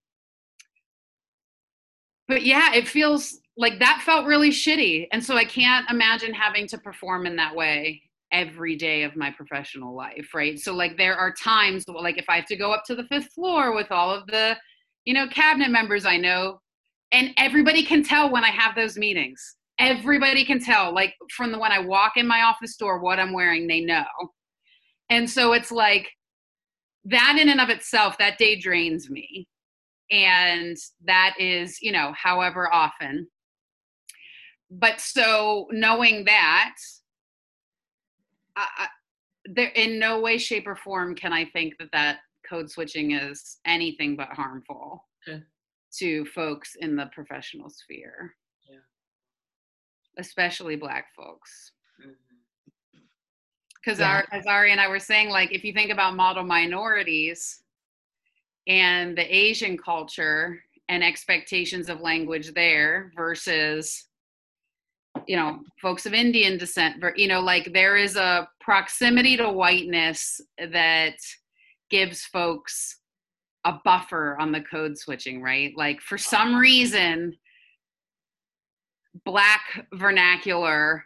[2.27, 6.67] but yeah, it feels like that felt really shitty, and so I can't imagine having
[6.67, 8.01] to perform in that way
[8.31, 10.59] every day of my professional life, right?
[10.59, 13.31] So like there are times like if I have to go up to the fifth
[13.33, 14.57] floor with all of the,
[15.05, 16.59] you know, cabinet members I know,
[17.11, 19.55] and everybody can tell when I have those meetings.
[19.79, 23.31] Everybody can tell like from the when i walk in my office door what i'm
[23.31, 24.05] wearing they know.
[25.09, 26.09] And so it's like
[27.05, 29.47] that in and of itself that day drains me
[30.11, 33.27] and that is you know however often
[34.69, 36.75] but so knowing that
[38.55, 38.87] I, I,
[39.45, 43.57] there in no way shape or form can i think that that code switching is
[43.65, 45.41] anything but harmful okay.
[45.97, 48.33] to folks in the professional sphere
[50.17, 51.73] especially black folks
[53.81, 54.21] because mm-hmm.
[54.31, 54.39] yeah.
[54.39, 57.61] as ari and i were saying like if you think about model minorities
[58.67, 60.59] and the asian culture
[60.89, 64.05] and expectations of language there versus
[65.27, 70.41] you know folks of indian descent you know like there is a proximity to whiteness
[70.57, 71.15] that
[71.89, 72.99] gives folks
[73.65, 75.73] a buffer on the code switching right?
[75.75, 77.35] Like for some reason
[79.25, 81.03] black vernacular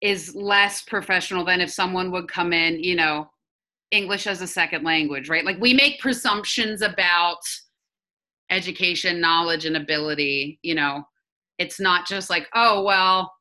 [0.00, 3.29] is less professional than if someone would come in, you know,
[3.90, 5.44] English as a second language, right?
[5.44, 7.40] Like we make presumptions about
[8.50, 10.58] education, knowledge, and ability.
[10.62, 11.04] You know,
[11.58, 13.32] it's not just like, oh, well,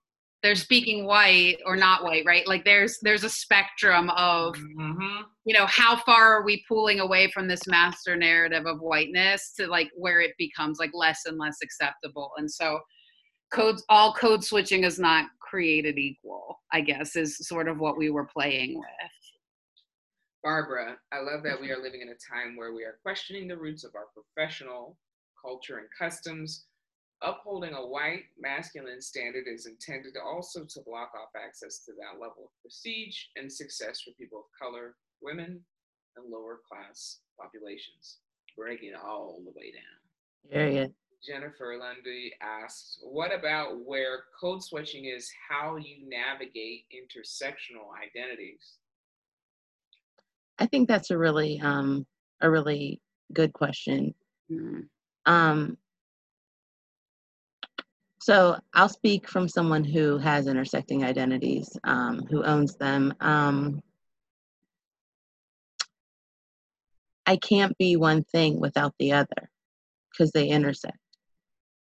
[0.41, 2.47] they're speaking white or not white, right?
[2.47, 5.21] Like there's there's a spectrum of mm-hmm.
[5.45, 9.67] you know, how far are we pulling away from this master narrative of whiteness to
[9.67, 12.31] like where it becomes like less and less acceptable.
[12.37, 12.79] And so
[13.51, 18.09] codes all code switching is not created equal i guess is sort of what we
[18.09, 19.11] were playing with
[20.43, 23.57] barbara i love that we are living in a time where we are questioning the
[23.57, 24.97] roots of our professional
[25.41, 26.65] culture and customs.
[27.21, 32.45] Upholding a white masculine standard is intended also to block off access to that level
[32.45, 35.59] of prestige and success for people of color women
[36.15, 38.19] and lower class populations.
[38.57, 40.51] Breaking all the way down.
[40.51, 45.29] Period Jennifer Lundy asks, what about where code switching is?
[45.49, 48.77] How you navigate intersectional identities?
[50.59, 52.05] I think that's a really um,
[52.41, 53.01] a really
[53.33, 54.13] good question.
[54.51, 54.81] Mm-hmm.
[55.25, 55.77] Um,
[58.21, 63.13] so I'll speak from someone who has intersecting identities, um, who owns them.
[63.21, 63.81] Um,
[67.25, 69.49] I can't be one thing without the other
[70.11, 70.97] because they intersect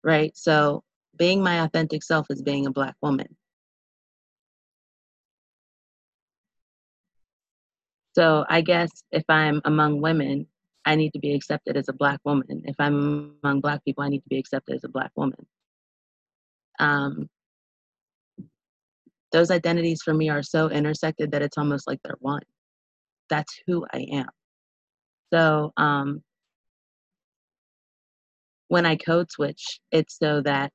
[0.02, 0.36] right?
[0.36, 0.82] So
[1.16, 3.36] being my authentic self is being a black woman.
[8.14, 10.46] So I guess if I'm among women,
[10.84, 12.62] I need to be accepted as a black woman.
[12.64, 15.46] If I'm among black people, I need to be accepted as a black woman.
[16.78, 17.28] Um,
[19.32, 22.42] those identities for me are so intersected that it's almost like they're one.
[23.28, 24.28] That's who I am.
[25.32, 26.22] So um,
[28.68, 30.72] when I code switch, it's so that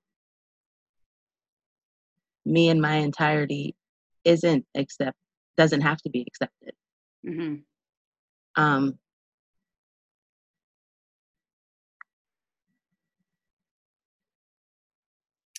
[2.46, 3.76] me and my entirety
[4.24, 5.18] isn't accept
[5.58, 6.74] doesn't have to be accepted.
[7.28, 8.62] Mm-hmm.
[8.62, 9.00] Um,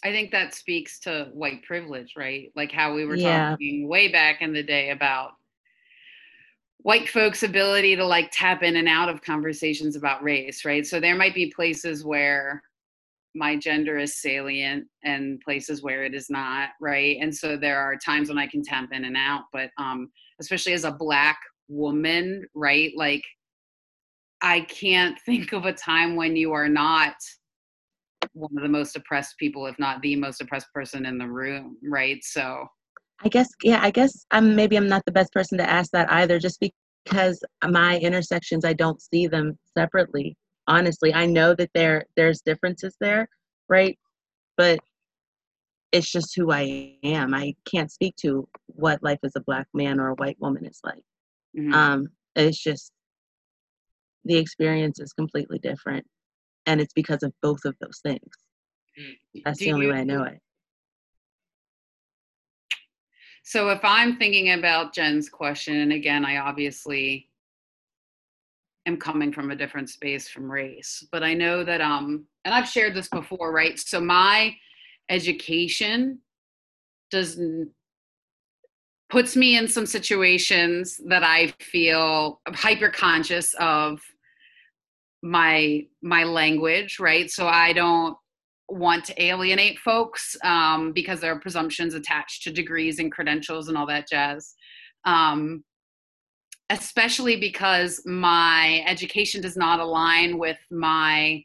[0.05, 2.53] I think that speaks to white privilege, right?
[2.55, 3.51] Like how we were yeah.
[3.51, 5.33] talking way back in the day about
[6.87, 11.01] white folks ability to like tap in and out of conversations about race right so
[11.01, 12.62] there might be places where
[13.35, 17.97] my gender is salient and places where it is not right and so there are
[17.97, 20.09] times when i can tap in and out but um
[20.39, 23.23] especially as a black woman right like
[24.43, 27.14] i can't think of a time when you are not
[28.33, 31.77] one of the most oppressed people if not the most oppressed person in the room
[31.83, 32.67] right so
[33.25, 36.11] I guess yeah, I guess I'm maybe I'm not the best person to ask that
[36.12, 40.37] either just because my intersections I don't see them separately.
[40.69, 43.29] Honestly, I know that there there's differences there,
[43.69, 43.99] right?
[44.57, 44.81] But
[45.93, 47.33] it's just who I am.
[47.33, 50.81] I can't speak to what life as a black man or a white woman is
[50.85, 51.03] like.
[51.57, 51.73] Mhm.
[51.73, 52.93] Um, it's just
[54.25, 56.07] the experience is completely different,
[56.67, 58.21] and it's because of both of those things.
[59.45, 60.41] That's Do the only you- way I know it.
[63.43, 67.31] So if I'm thinking about Jen's question, and again, I obviously
[68.87, 72.69] am coming from a different space from race, but I know that um, and I've
[72.69, 73.79] shared this before, right?
[73.79, 74.57] So my
[75.09, 76.21] education
[77.11, 77.73] does n-
[79.09, 84.01] puts me in some situations that I feel hyper conscious of
[85.23, 87.31] my my language, right?
[87.31, 88.17] So I don't
[88.69, 93.77] want to alienate folks um, because there are presumptions attached to degrees and credentials and
[93.77, 94.55] all that jazz.
[95.05, 95.63] Um,
[96.71, 101.43] especially because my education does not align with my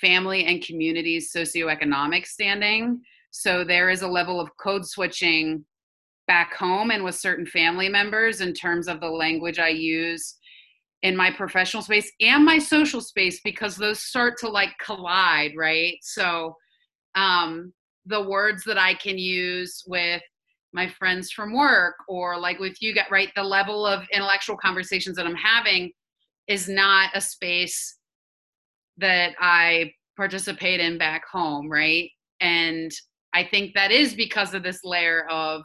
[0.00, 3.00] family and community's socioeconomic standing.
[3.30, 5.64] So there is a level of code switching
[6.26, 10.36] back home and with certain family members in terms of the language I use
[11.02, 15.96] in my professional space and my social space because those start to like collide, right?
[16.02, 16.56] So
[17.14, 17.72] um
[18.06, 20.22] the words that I can use with
[20.72, 25.16] my friends from work or like with you get right the level of intellectual conversations
[25.16, 25.92] that I'm having
[26.48, 27.96] is not a space
[28.98, 32.10] that I participate in back home, right?
[32.40, 32.90] And
[33.32, 35.62] I think that is because of this layer of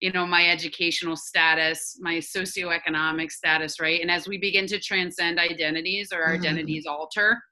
[0.00, 5.38] you know my educational status my socioeconomic status right and as we begin to transcend
[5.38, 6.38] identities or our Mhm.
[6.38, 7.42] identities alter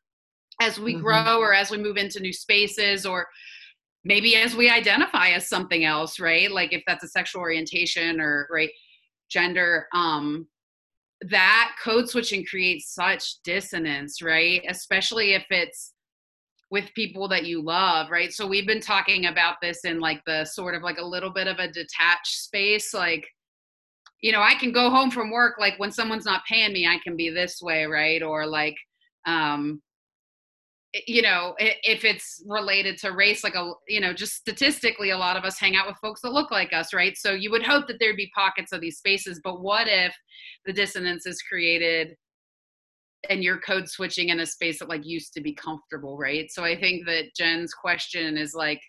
[0.61, 1.01] as we Mhm.
[1.01, 3.29] grow or as we move into new spaces or
[4.05, 8.49] maybe as we identify as something else right like if that's a sexual orientation or
[8.51, 8.71] right
[9.29, 10.49] gender um
[11.23, 15.95] that code switching creates such dissonance right especially if it's
[16.71, 18.33] with people that you love, right?
[18.33, 21.47] So we've been talking about this in like the sort of like a little bit
[21.47, 22.93] of a detached space.
[22.93, 23.27] Like,
[24.21, 26.99] you know, I can go home from work, like when someone's not paying me, I
[27.05, 28.23] can be this way, right?
[28.23, 28.77] Or like,
[29.27, 29.81] um,
[31.07, 35.37] you know, if it's related to race, like a, you know, just statistically, a lot
[35.37, 37.17] of us hang out with folks that look like us, right?
[37.17, 40.15] So you would hope that there'd be pockets of these spaces, but what if
[40.65, 42.17] the dissonance is created
[43.29, 46.51] and you're code switching in a space that like used to be comfortable, right?
[46.51, 48.81] So I think that Jen's question is like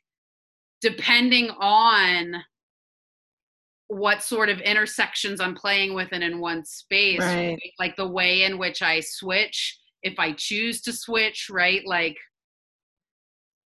[0.82, 2.36] depending on
[3.88, 7.58] what sort of intersections I'm playing with and in one space, Right.
[7.80, 11.82] like the way in which I switch, if I choose to switch, right?
[11.86, 12.18] Like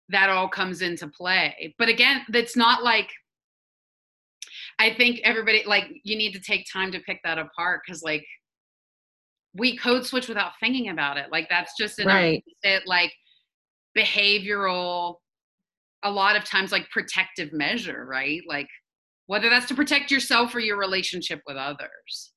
[0.09, 1.75] that all comes into play.
[1.77, 3.09] But again, that's not like
[4.79, 8.25] I think everybody like you need to take time to pick that apart because like
[9.57, 11.27] we code switch without thinking about it.
[11.31, 12.43] Like that's just an Right.
[12.63, 13.13] it like
[13.97, 15.15] behavioral
[16.03, 18.41] a lot of times like protective measure, right?
[18.47, 18.67] Like
[19.25, 22.31] whether that's to protect yourself or your relationship with others.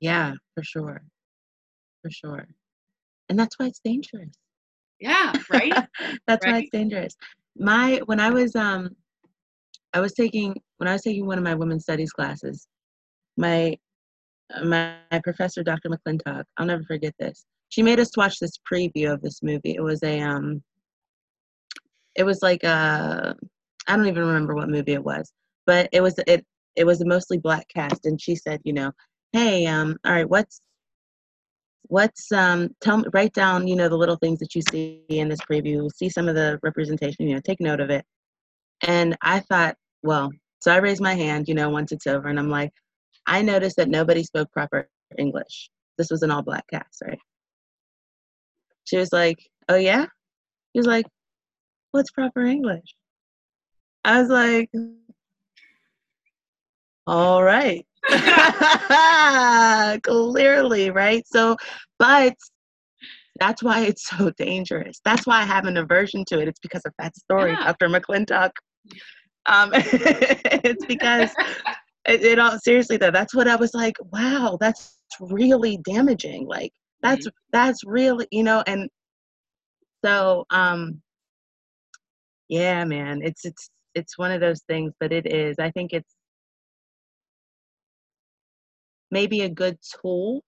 [0.00, 1.02] Yeah, for sure.
[2.02, 2.46] For sure.
[3.28, 4.34] And that's why it's dangerous.
[5.00, 5.72] Yeah, right?
[6.26, 7.14] that's why it's dangerous.
[7.56, 8.90] My when I was um
[9.92, 12.68] I was taking when I was taking one of my women's studies classes,
[13.36, 13.76] my
[14.62, 15.90] my, my professor, Dr.
[15.90, 17.44] McClintock, I'll never forget this.
[17.68, 19.74] She made us watch this preview of this movie.
[19.74, 20.62] It was a um
[22.14, 23.34] it was like a
[23.88, 25.32] I don't even remember what movie it was,
[25.66, 26.44] but it was it
[26.76, 28.92] it was a mostly black cast and she said, you know,
[29.32, 30.60] hey, um, all right, what's
[31.88, 35.28] what's um tell me write down, you know, the little things that you see in
[35.28, 38.04] this preview, see some of the representation, you know, take note of it.
[38.82, 40.30] And I thought, well,
[40.60, 42.72] so I raised my hand, you know, once it's over, and I'm like,
[43.26, 45.70] I noticed that nobody spoke proper English.
[45.98, 47.18] This was an all black cast, right?
[48.84, 50.06] She was like, Oh yeah?
[50.72, 51.06] He was like,
[51.92, 52.94] What's proper English?
[54.04, 54.70] I was like,
[57.06, 57.86] All right.
[60.02, 61.24] Clearly, right?
[61.26, 61.56] So,
[61.98, 62.34] but
[63.40, 65.00] that's why it's so dangerous.
[65.04, 66.48] That's why I have an aversion to it.
[66.48, 67.72] It's because of that story, Yeah.
[67.72, 67.88] Dr.
[67.88, 68.50] McClintock.
[69.46, 71.30] Um, it's because
[72.06, 73.10] it, it all seriously though.
[73.10, 73.96] That's what I was like.
[74.12, 76.46] Wow, that's really damaging.
[76.46, 78.62] Like that's that's really you know.
[78.66, 78.90] And
[80.04, 81.00] so, um,
[82.48, 84.92] yeah, man, it's it's it's one of those things.
[85.00, 85.56] But it is.
[85.58, 86.14] I think it's
[89.10, 90.42] maybe a good tool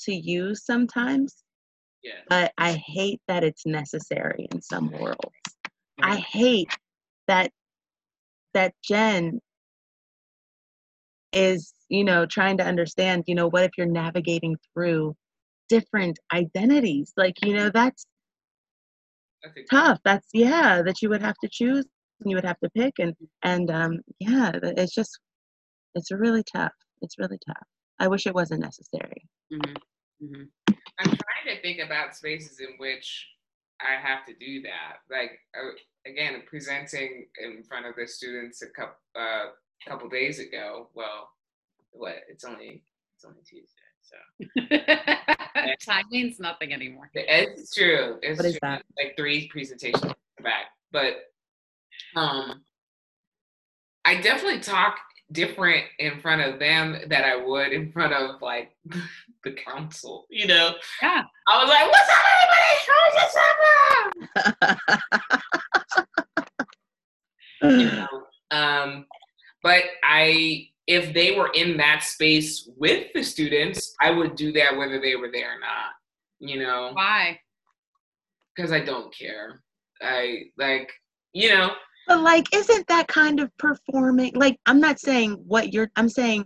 [0.00, 1.44] to use sometimes
[2.02, 2.12] Yeah.
[2.28, 5.18] but I hate that it's necessary in some worlds.
[6.02, 6.68] I hate
[7.28, 7.52] that
[8.54, 9.40] that Jen
[11.32, 15.14] is, you know, trying to understand, you know, what if you're navigating through
[15.68, 17.12] different identities?
[17.16, 18.04] Like, you know, that's
[19.70, 19.98] tough.
[20.04, 21.86] That's yeah, that you would have to choose
[22.20, 25.18] and you would have to pick and and um yeah, it's just
[25.94, 26.72] it's really tough.
[27.02, 27.66] It's really tough.
[27.98, 29.22] I wish it wasn't necessary.
[29.52, 29.76] Mhm.
[30.22, 30.48] Mhm.
[30.98, 33.28] I'm trying to think about spaces in which
[33.82, 34.98] I have to do that.
[35.10, 35.70] Like uh,
[36.10, 39.46] again, presenting in front of the students a couple uh,
[39.88, 40.88] couple days ago.
[40.94, 41.28] Well,
[41.90, 42.16] what?
[42.28, 42.82] It's only
[43.16, 43.66] it's only Tuesday,
[44.02, 44.16] so
[45.84, 47.10] Time means nothing anymore.
[47.14, 48.18] it's true.
[48.22, 48.58] It's What is true.
[48.62, 48.82] that?
[48.96, 50.12] Like three presentations
[50.42, 51.14] back, but
[52.16, 52.62] um,
[54.04, 54.96] I definitely talk
[55.32, 58.76] different in front of them that I would in front of like
[59.44, 60.26] the council.
[60.30, 61.22] You know, Yeah.
[61.48, 62.76] I was like, "What's up, everybody?
[62.88, 63.14] How's
[67.60, 68.08] this you know.
[68.50, 69.06] Um,
[69.62, 74.76] but I, if they were in that space with the students, I would do that
[74.76, 75.92] whether they were there or not.
[76.40, 77.38] You know, Why?
[78.54, 79.62] because I don't care.
[80.02, 80.90] I like,
[81.32, 81.70] you know,
[82.06, 84.32] But like, isn't that kind of performing?
[84.34, 85.90] Like, I'm not saying what you're.
[85.96, 86.44] I'm saying,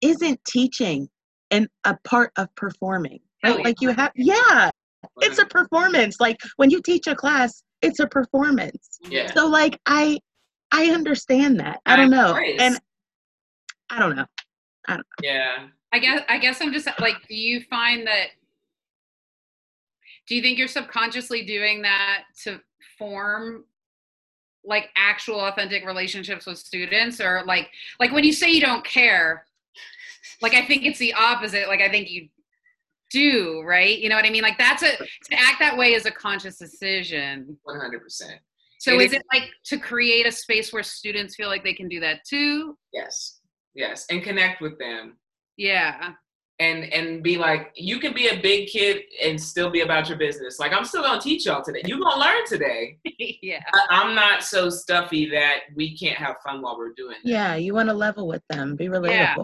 [0.00, 1.08] isn't teaching
[1.50, 3.20] and a part of performing?
[3.44, 3.64] Oh, Right?
[3.64, 4.12] Like you have.
[4.16, 4.70] Yeah,
[5.18, 6.16] it's a performance.
[6.20, 8.98] Like when you teach a class, it's a performance.
[9.08, 9.32] yeah.
[9.32, 10.18] So like, I,
[10.72, 11.80] I understand that.
[11.86, 12.78] I don't know, and
[13.90, 14.26] I don't know.
[15.22, 15.68] Yeah.
[15.92, 18.28] I guess I guess I'm just like, do you find that
[20.26, 22.60] do you think you're subconsciously doing that to
[22.98, 23.64] form
[24.64, 27.68] like actual authentic relationships with students or like
[28.00, 29.44] like when you say you don't care
[30.42, 32.28] like I think it's the opposite like I think you
[33.10, 36.04] do right you know what I mean like that's a to act that way is
[36.06, 38.38] a conscious decision One hundred percent.
[38.80, 41.72] so It is is- it like to create a space where students feel like they
[41.74, 43.40] can do that too Yes.
[43.74, 44.06] Yes.
[44.10, 45.16] And connect with them.
[45.56, 46.12] yeah
[46.60, 50.18] And and be like, you can be a big kid and still be about your
[50.18, 50.58] business.
[50.58, 51.82] Like I'm still gonna teach y'all today.
[51.84, 52.98] You're gonna learn today.
[53.42, 57.28] yeah I, I'm not so stuffy that we can't have fun while we're doing it.
[57.28, 59.08] Yeah, you want to level with them, be relatable.
[59.10, 59.34] Yeah.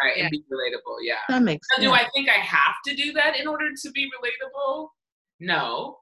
[0.00, 0.16] Right.
[0.16, 0.22] Yeah.
[0.24, 0.98] And be relatable.
[1.02, 1.14] Yeah.
[1.28, 1.88] That makes Now, sense.
[1.88, 4.88] do I think I have to do that in order to be relatable?
[5.40, 5.98] No.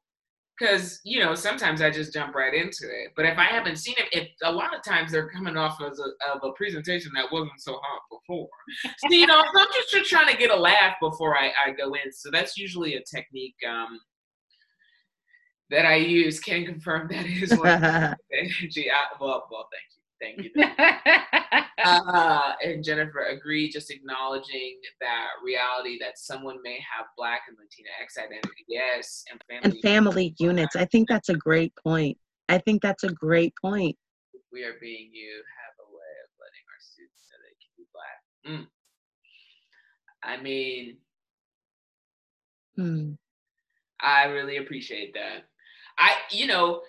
[0.58, 3.12] Because, you know, sometimes I just jump right into it.
[3.14, 5.98] But if I haven't seen it, if a lot of times they're coming off as
[5.98, 8.48] a, of a presentation that wasn't so hot before.
[8.82, 11.92] so, you know, I'm just, just trying to get a laugh before I, I go
[11.92, 12.10] in.
[12.10, 14.00] So that's usually a technique um,
[15.68, 16.40] that I use.
[16.40, 17.68] Can confirm that is one
[18.32, 18.90] energy.
[18.90, 19.95] I, well, well, thank you.
[20.20, 20.50] Thank you.
[21.84, 28.18] Uh, and Jennifer agreed, just acknowledging that reality that someone may have Black and Latinx
[28.20, 28.64] identity.
[28.66, 29.60] Yes, and family.
[29.62, 30.74] and family units.
[30.74, 32.18] I think that's a great point.
[32.48, 33.96] I think that's a great point.
[34.50, 37.86] we are being you have a way of letting our students know they can be
[37.94, 38.66] Black.
[40.34, 40.38] Mm.
[40.40, 40.96] I mean,
[42.76, 43.12] Hmm,
[44.00, 45.44] I really appreciate that.
[45.98, 46.80] I, you know,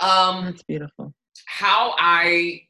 [0.00, 1.12] um, that's beautiful.
[1.46, 2.62] how I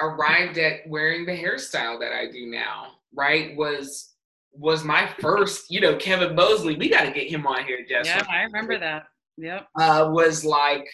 [0.00, 4.10] arrived at wearing the hairstyle that I do now, right, was
[4.56, 6.76] was my first, you know, Kevin Mosley.
[6.76, 8.06] We got to get him on here, Jess.
[8.06, 9.04] yeah, I remember that.
[9.36, 9.66] Yep.
[9.80, 10.88] uh, was like,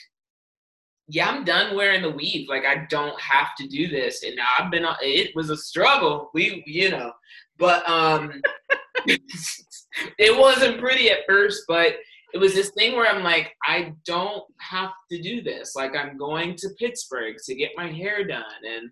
[1.08, 2.48] yeah, I'm done wearing the weave.
[2.48, 4.22] Like, I don't have to do this.
[4.22, 6.30] And I've been, on it was a struggle.
[6.32, 7.12] We, you know,
[7.58, 8.40] but um,
[9.06, 11.96] it wasn't pretty at first, but
[12.32, 15.74] it was this thing where I'm like, I don't have to do this.
[15.74, 18.44] Like, I'm going to Pittsburgh to get my hair done.
[18.68, 18.90] And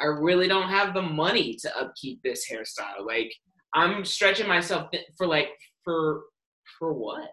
[0.00, 3.06] I really don't have the money to upkeep this hairstyle.
[3.06, 3.32] Like,
[3.74, 5.48] I'm stretching myself for like,
[5.84, 6.22] for,
[6.78, 7.30] for what?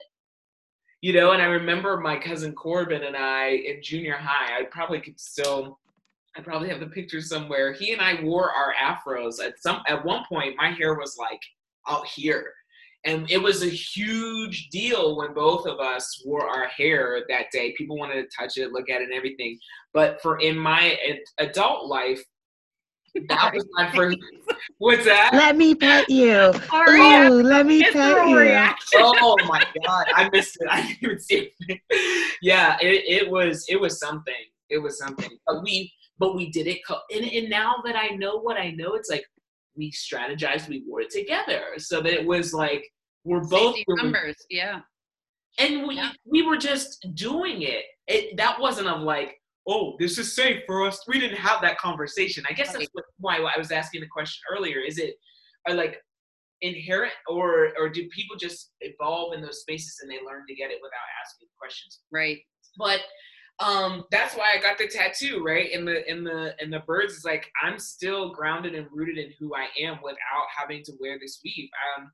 [1.03, 5.01] you know and i remember my cousin corbin and i in junior high i probably
[5.01, 5.77] could still
[6.37, 10.03] i probably have the picture somewhere he and i wore our afros at some at
[10.03, 11.41] one point my hair was like
[11.89, 12.53] out here
[13.05, 17.73] and it was a huge deal when both of us wore our hair that day
[17.77, 19.57] people wanted to touch it look at it and everything
[19.93, 20.97] but for in my
[21.39, 22.23] adult life
[23.29, 24.17] that was my first
[24.79, 26.51] what's that Let me pet you.
[26.69, 28.37] Sorry, Ooh, let me it's pet you.
[28.37, 28.99] reaction.
[29.03, 30.67] oh my god, I missed it.
[30.69, 31.81] I didn't even see it.
[32.41, 34.33] yeah, it, it was it was something.
[34.69, 35.29] It was something.
[35.45, 36.79] But we but we did it.
[36.87, 39.25] Co- and, and now that I know what I know, it's like
[39.75, 40.67] we strategized.
[40.69, 42.83] We wore it together, so that it was like
[43.23, 44.35] we're both Safety numbers.
[44.49, 44.81] Yeah.
[45.59, 46.11] and we Yeah.
[46.25, 47.85] we were just doing it.
[48.07, 49.37] It that wasn't of like.
[49.65, 50.99] Oh, this is safe for us.
[51.07, 52.43] We didn't have that conversation.
[52.49, 54.79] I guess that's what, why I was asking the question earlier.
[54.79, 55.15] Is it
[55.67, 56.01] are like
[56.61, 60.69] inherent or or do people just evolve in those spaces and they learn to get
[60.71, 62.39] it without asking questions Right.
[62.77, 63.01] but
[63.59, 65.71] um that's why i got the tattoo right?
[65.71, 69.31] In the in the in the birds is like i'm still grounded and rooted in
[69.39, 71.69] who i am without having to wear this weave.
[71.97, 72.11] Um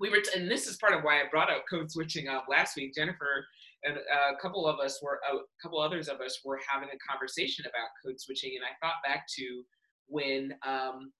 [0.00, 2.46] we were t- and this is part of why i brought up code switching up
[2.48, 2.94] last week.
[2.94, 3.46] Jennifer
[3.84, 7.64] and a couple of us were a couple others of us were having a conversation
[7.66, 9.62] about code switching, and I thought back to
[10.06, 11.12] when um,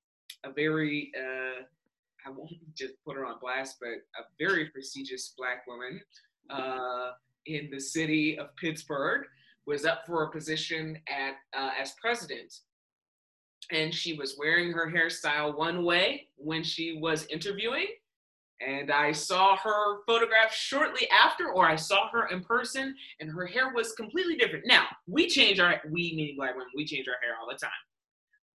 [0.44, 1.62] a very uh,
[2.26, 6.00] I won't just put her on blast, but a very prestigious black woman
[6.50, 7.12] uh,
[7.46, 9.26] in the city of Pittsburgh
[9.68, 12.52] was up for a position at uh, as president.
[13.70, 17.86] And she was wearing her hairstyle one way when she was interviewing.
[18.66, 23.46] And i saw her photograph shortly after or i saw her in person and her
[23.46, 24.64] hair was completely different.
[24.66, 27.70] Now we change our we meaning black women we change our hair all the time.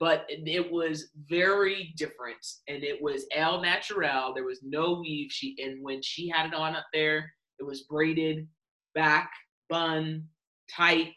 [0.01, 5.31] But it was very different and it was al natural there was no weave.
[5.31, 8.47] She and when she had it on up there it was braided
[8.95, 9.31] back
[9.69, 10.27] bun
[10.69, 11.13] tight.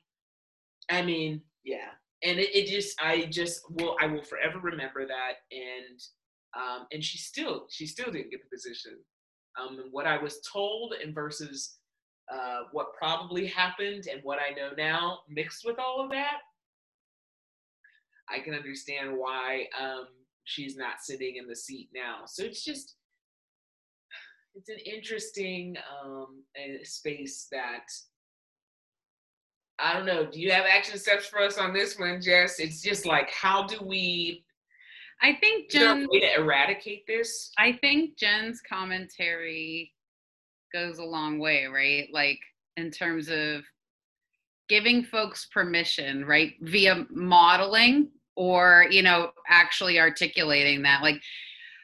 [0.91, 1.91] I mean yeah.
[2.23, 5.35] And it, it, just i just will i will forever remember that.
[5.51, 6.01] And
[6.57, 8.93] um, and she still she still didn't get the position.
[9.61, 11.79] Um, and what i was told and versus
[12.33, 16.39] uh, what probably happened and what i know now mixed with all of that
[18.29, 20.09] i can understand why um,
[20.47, 22.21] she's not sitting in the seat now.
[22.25, 22.95] So it's just
[24.55, 26.45] it's an interesting um,
[26.83, 27.85] space that
[29.79, 30.27] I don't know.
[30.27, 32.59] Do you have action steps for us on this one, Jess?
[32.59, 34.45] It's just like, how do we?
[35.23, 36.07] I think Jen.
[36.11, 37.51] way to eradicate this?
[37.59, 39.93] I think Jen's commentary
[40.73, 42.09] goes a long way, right?
[42.13, 42.39] Like
[42.77, 43.63] in terms of
[44.69, 51.03] giving folks permission, right, via modeling or you know actually articulating that.
[51.03, 51.21] Like,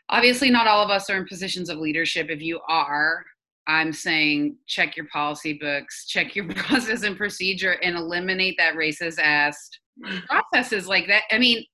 [0.09, 2.28] obviously, not all of us are in positions of leadership.
[2.30, 3.24] If you are,
[3.66, 9.18] I'm saying check your policy books, check your process and procedure, and eliminate that racist
[9.18, 9.70] ass
[10.28, 11.22] processes like that.
[11.30, 11.64] I mean,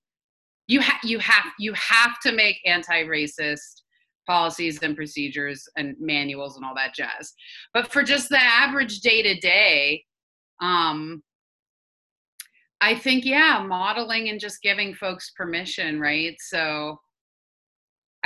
[0.67, 3.83] you have you have you have to make anti-racist
[4.27, 7.33] policies and procedures and manuals and all that jazz.
[7.73, 10.05] But for just the average day to day,
[10.61, 11.23] um,
[12.83, 16.37] I think yeah, modeling and just giving folks permission, right?
[16.39, 17.01] So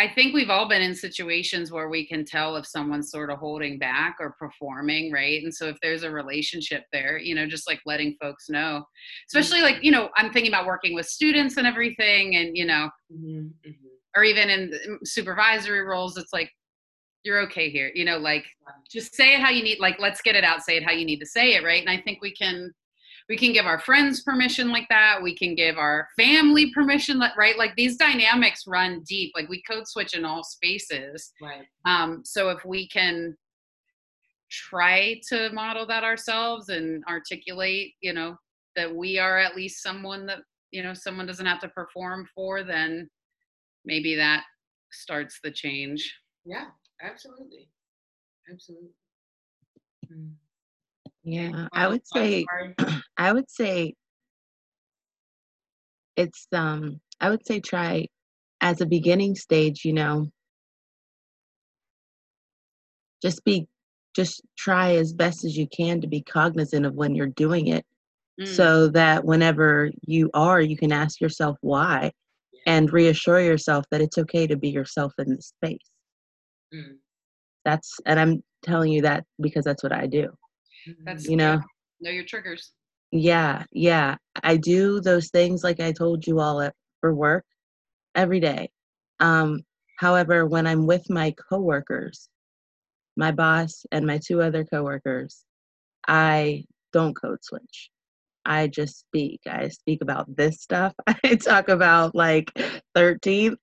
[0.02, 3.38] I think we've all been in situations where we can tell if someone's sort of
[3.38, 5.40] holding back or performing, right?
[5.44, 8.84] And so if there's a relationship there, you know, just like letting folks know,
[9.28, 9.84] especially like, mm-hmm.
[9.84, 13.86] you know, I'm thinking about working with students and everything, and, you know, mm-hmm, mm-hmm.
[14.16, 14.72] or even in
[15.04, 16.50] supervisory roles, it's like,
[17.22, 18.44] you're okay here, you know, like
[18.90, 21.04] just say it how you need, like, let's get it out, say it how you
[21.04, 21.80] need to say it, right?
[21.80, 22.72] And I think we can
[23.28, 25.20] we can give our friends permission like that.
[25.22, 27.56] We can give our family permission right?
[27.56, 29.32] Like these dynamics run deep.
[29.34, 31.32] Like we code switch in all spaces.
[31.40, 31.66] Right.
[31.84, 33.36] Um so if we can
[34.50, 38.36] try to model that ourselves and articulate you know
[38.76, 42.62] that we are at least someone that you know someone doesn't have to perform for
[42.62, 43.08] then
[43.86, 44.44] maybe that
[44.90, 46.14] starts the change.
[46.44, 46.66] Yeah
[47.02, 47.68] absolutely.
[48.50, 48.90] Absolutely.
[50.12, 50.32] Mm.
[51.24, 52.46] Yeah, I would say
[53.16, 53.94] I would say
[56.16, 58.08] it's um I would say try
[58.60, 60.26] as a beginning stage, you know,
[63.22, 63.66] just be
[64.14, 67.86] just try as best as you can to be cognizant of when you're doing it
[68.40, 68.46] mm.
[68.46, 72.12] so that whenever you are you can ask yourself why
[72.66, 75.90] and reassure yourself that it's okay to be yourself in this space.
[76.74, 76.96] Mm.
[77.64, 80.28] That's and I'm telling you that because that's what I do.
[81.04, 81.60] That's you know
[82.00, 82.72] know your triggers.
[83.10, 84.16] Yeah, yeah.
[84.42, 87.44] I do those things like I told you all at, for work
[88.14, 88.70] every day.
[89.20, 89.60] Um,
[89.98, 92.28] however, when I'm with my coworkers,
[93.16, 95.44] my boss and my two other coworkers,
[96.08, 97.90] I don't code switch.
[98.44, 99.40] I just speak.
[99.48, 100.94] I speak about this stuff.
[101.24, 102.50] I talk about like
[102.96, 103.56] 13th.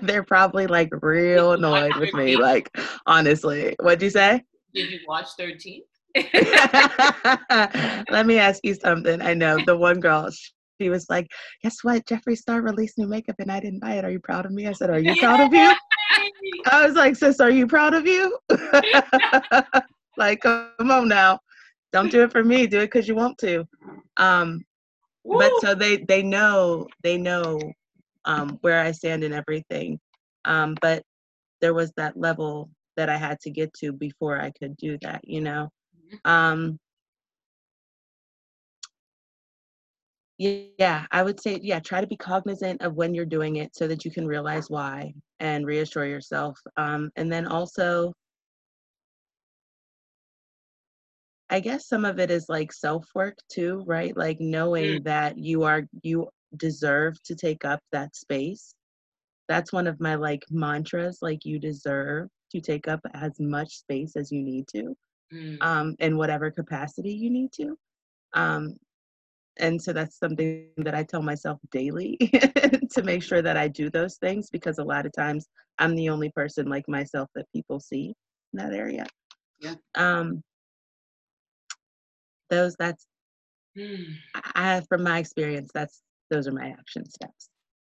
[0.02, 2.36] they're probably like real annoyed with me.
[2.36, 2.70] Like,
[3.06, 3.74] honestly.
[3.80, 4.44] What'd you say?
[4.74, 5.80] Did you watch 13th?
[8.10, 9.20] Let me ask you something.
[9.20, 10.28] I know the one girl,
[10.80, 11.26] she was like,
[11.62, 12.06] Guess what?
[12.06, 14.04] Jeffree Star released new makeup and I didn't buy it.
[14.04, 14.66] Are you proud of me?
[14.66, 15.72] I said, Are you proud of you?
[16.70, 18.38] I was like, Sis, are you proud of you?
[20.16, 21.38] like, come on now.
[21.92, 22.66] Don't do it for me.
[22.66, 23.64] Do it because you want to.
[24.16, 24.64] Um,
[25.24, 27.58] but so they they know they know
[28.24, 29.98] um, where I stand in everything.
[30.44, 31.02] Um, but
[31.60, 35.20] there was that level that I had to get to before I could do that,
[35.24, 35.68] you know.
[36.24, 36.78] Um,
[40.38, 43.88] yeah, I would say, yeah, try to be cognizant of when you're doing it so
[43.88, 46.58] that you can realize why and reassure yourself.
[46.76, 48.12] Um, and then also,
[51.48, 54.14] I guess some of it is like self work too, right?
[54.16, 55.04] Like knowing mm.
[55.04, 58.74] that you are, you deserve to take up that space.
[59.48, 64.16] That's one of my like mantras, like you deserve to take up as much space
[64.16, 64.94] as you need to
[65.32, 65.56] Mm.
[65.60, 67.76] um, in whatever capacity you need to.
[68.34, 68.76] Um,
[69.58, 72.16] and so that's something that I tell myself daily
[72.92, 75.48] to make sure that I do those things because a lot of times
[75.78, 78.14] I'm the only person like myself that people see
[78.52, 79.06] in that area.
[79.60, 79.74] Yeah.
[79.96, 80.42] Um,
[82.50, 83.06] those that's
[83.76, 84.14] Mm.
[84.34, 87.50] I I have from my experience that's those are my action steps.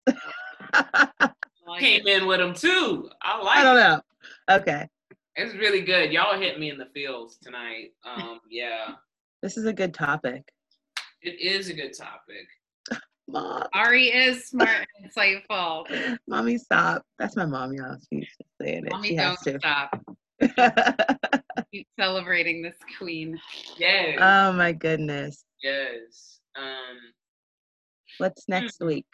[1.79, 3.09] Came in with them too.
[3.23, 4.01] I like I don't know.
[4.51, 4.89] Okay.
[5.41, 6.11] It's really good.
[6.13, 7.93] Y'all hit me in the feels tonight.
[8.05, 8.95] Um, yeah,
[9.41, 10.43] This is a good topic.
[11.23, 12.49] it is a good topic.
[13.29, 16.19] Mom, Ari is smart and insightful.
[16.27, 17.05] mommy, stop.
[17.21, 17.99] That's my mom, y'all.
[18.13, 18.91] She's just saying it.
[18.91, 19.59] Mommy, she don't has to.
[19.61, 21.43] stop.
[21.73, 23.39] Keep celebrating this queen.
[23.77, 25.45] Yes, oh my goodness.
[25.63, 26.41] yes.
[26.57, 26.97] Um,
[28.17, 29.07] What's next week?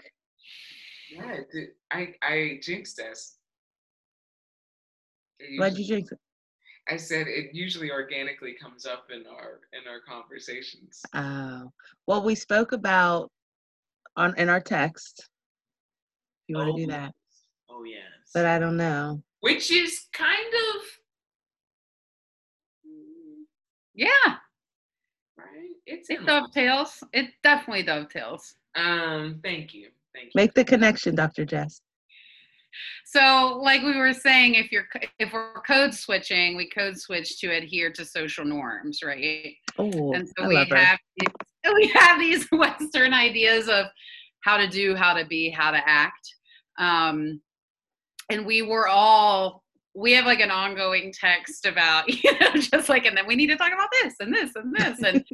[1.11, 3.37] yeah, th- I I jinxed us.
[5.59, 6.09] What'd you drink?
[6.89, 11.01] I said it usually organically comes up in our in our conversations.
[11.15, 11.73] Oh,
[12.07, 13.31] well, we spoke about
[14.17, 15.21] on in our text.
[15.21, 17.13] If you want to do Oh, that,
[17.71, 18.03] Oh yes.
[18.35, 19.23] but I don't know.
[19.41, 20.83] Which is kind of
[23.95, 24.09] Yeah,
[25.39, 25.71] right.
[25.87, 27.03] It's it dovetails.
[27.13, 28.57] It definitely dovetails.
[28.75, 30.33] Um, thank you, thank you.
[30.35, 31.45] Make the connection, Dr.
[31.45, 31.81] Jess.
[33.05, 34.87] So, like we were saying, if you're
[35.19, 39.55] if we're code switching, we code switch to adhere to social norms, right?
[39.79, 40.77] Oh, and so I we her.
[40.77, 41.35] have these,
[41.75, 43.87] we have these Western ideas of
[44.41, 46.35] how to do, how to be, how to act,
[46.79, 47.41] um,
[48.31, 49.63] and we were all
[49.97, 53.47] we have like an ongoing text about you know just like and then we need
[53.47, 55.25] to talk about this and this and this and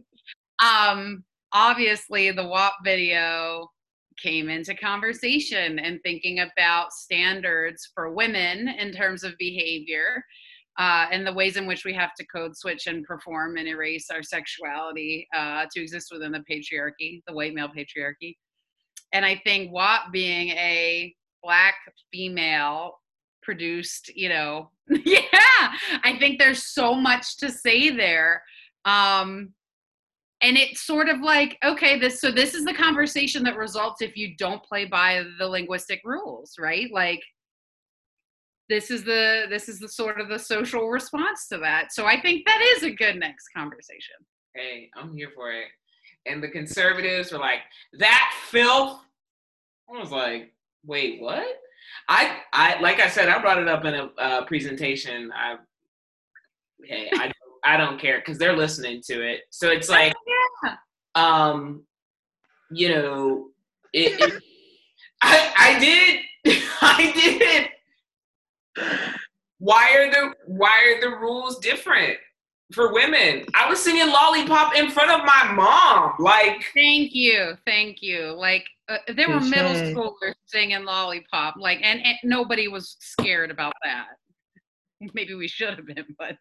[0.62, 3.70] um obviously the WAP video
[4.22, 10.24] came into conversation and thinking about standards for women in terms of behavior
[10.78, 14.08] uh, and the ways in which we have to code switch and perform and erase
[14.10, 18.36] our sexuality uh, to exist within the patriarchy, the white male patriarchy.
[19.12, 21.74] And I think WAP being a black
[22.12, 22.94] female
[23.42, 24.70] produced, you know,
[25.04, 25.20] yeah,
[26.02, 28.42] I think there's so much to say there.
[28.84, 29.52] Um,
[30.42, 34.16] and it's sort of like okay this so this is the conversation that results if
[34.16, 37.22] you don't play by the linguistic rules right like
[38.68, 42.20] this is the this is the sort of the social response to that so i
[42.20, 44.16] think that is a good next conversation
[44.54, 45.66] Hey, I'm here for it.
[46.26, 47.60] And the conservatives were like,
[47.98, 49.00] that filth.
[49.88, 50.52] I was like,
[50.84, 51.46] wait, what?
[52.08, 55.32] I, I, like I said, I brought it up in a uh, presentation.
[55.34, 55.56] I,
[56.84, 57.32] hey, I,
[57.64, 59.40] I don't care because they're listening to it.
[59.50, 60.14] So it's like,
[60.64, 60.74] yeah
[61.14, 61.84] um,
[62.70, 63.48] you know,
[63.92, 64.42] it, it
[65.22, 67.68] I, I did, I did.
[69.58, 72.16] Why are the, why are the rules different?
[72.72, 73.44] for women.
[73.52, 76.12] I was singing Lollipop in front of my mom.
[76.20, 79.94] Like, thank you thank you like uh, there were middle Touche.
[79.96, 84.06] schoolers singing lollipop like and, and nobody was scared about that
[85.14, 86.36] maybe we should have been but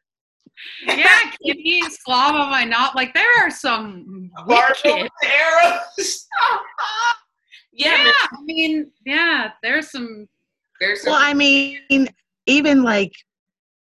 [0.85, 6.27] yeah kitty slava my not like there are some Barbara wicked arrows.
[7.71, 10.27] yeah, yeah, I mean, yeah, there's some.
[10.79, 12.07] there's some, Well, I mean,
[12.45, 13.11] even like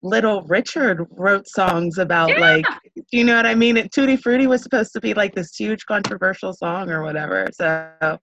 [0.03, 2.41] Little Richard wrote songs about Yeah.
[2.41, 3.77] like, do you know what I mean?
[3.77, 7.47] It, Tutti Frutti was supposed to be like this huge controversial song or whatever.
[7.53, 8.19] So,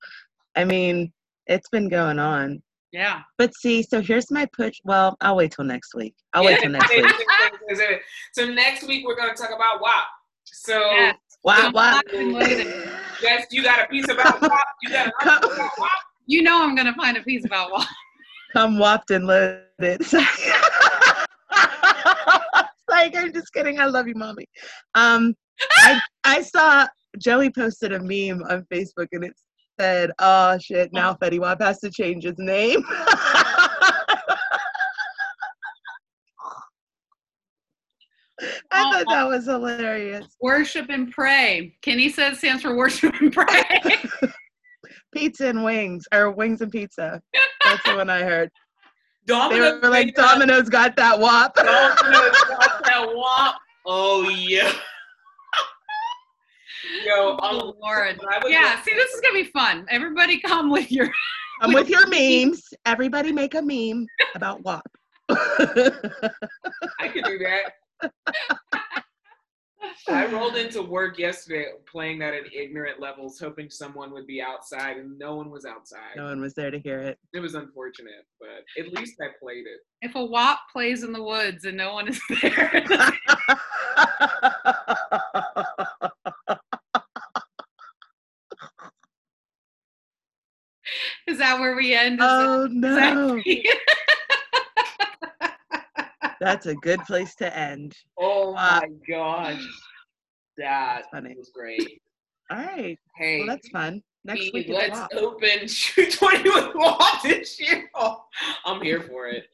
[0.56, 1.12] I mean,
[1.46, 2.62] it's been going on.
[2.92, 3.22] Yeah.
[3.38, 4.80] But see, so here's my push.
[4.84, 6.16] Well, I'll wait till next week.
[6.34, 7.06] I'll wait till next week.
[8.32, 10.04] so next week we're gonna talk about WAP.
[10.46, 11.14] So Yeah.
[11.44, 11.94] Wow, wow.
[11.94, 12.68] Locked and loaded.
[13.22, 14.66] yes, you got a piece about WAP.
[14.84, 15.92] You got a piece about WAP.
[16.26, 17.88] You know I'm gonna find a piece about what.
[18.54, 19.62] Come whopped and loaded.
[22.90, 23.80] like, I'm just kidding.
[23.80, 24.46] I love you, mommy.
[24.96, 25.36] Um,
[25.80, 26.88] I I saw
[27.20, 29.34] Joey posted a meme on Facebook and it
[29.80, 31.16] said, "Oh shit, now oh.
[31.16, 32.84] Fetty Wap has to change his name."
[38.40, 39.30] I oh, thought that oh.
[39.30, 40.28] was hilarious.
[40.42, 41.76] Worship and pray.
[41.82, 43.96] Kenny says stands for worship and pray.
[45.14, 47.22] Pizza and wings, or wings and pizza.
[47.64, 48.52] That's the one I heard.
[49.26, 50.16] They Domino's were like.
[50.16, 51.56] Domino's got that wop.
[51.56, 53.56] Domino's got that WAP.
[53.90, 54.74] Oh yeah.
[57.06, 58.18] Yo, oh Lord.
[58.18, 58.82] when I was Yeah.
[58.82, 59.86] See, this is gonna be fun.
[59.90, 61.10] Everybody, come with your.
[61.62, 62.64] I'm with your memes.
[62.86, 64.84] Everybody make a meme about WAP.
[65.30, 68.12] I could do that.
[70.10, 74.98] I rolled into work yesterday playing that at ignorant levels, hoping someone would be outside,
[74.98, 76.16] and no one was outside.
[76.16, 77.18] No one was there to hear it.
[77.34, 79.80] It was unfortunate, but at least I played it.
[80.02, 82.86] If a WAP plays in the woods and no one is there,
[91.32, 92.20] is that where we end?
[92.20, 93.36] Is oh it- no.
[93.46, 93.66] exactly-
[96.40, 97.96] That's a good place to end.
[98.18, 98.82] Oh Wow.
[98.82, 99.62] my gosh,
[100.58, 101.36] that funny.
[101.38, 102.02] was great.
[102.52, 102.98] All right.
[103.16, 104.02] Hey, Well, that's fun.
[104.24, 107.90] Next Pete, week is let's open Shoot 20 with WAP this year.
[107.96, 108.24] Oh,
[108.66, 109.46] I'm here for it.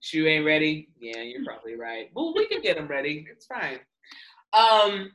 [0.00, 0.88] Shoe ain't ready.
[1.00, 2.10] Yeah, you're probably right.
[2.14, 3.26] Well, we can get them ready.
[3.30, 3.78] It's fine.
[4.52, 5.12] Um,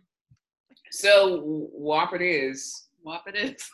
[0.91, 1.41] so
[1.73, 2.87] WAP it is.
[3.03, 3.69] WAP it is.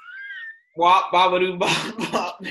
[0.80, 2.42] WAP babadoo bop bop.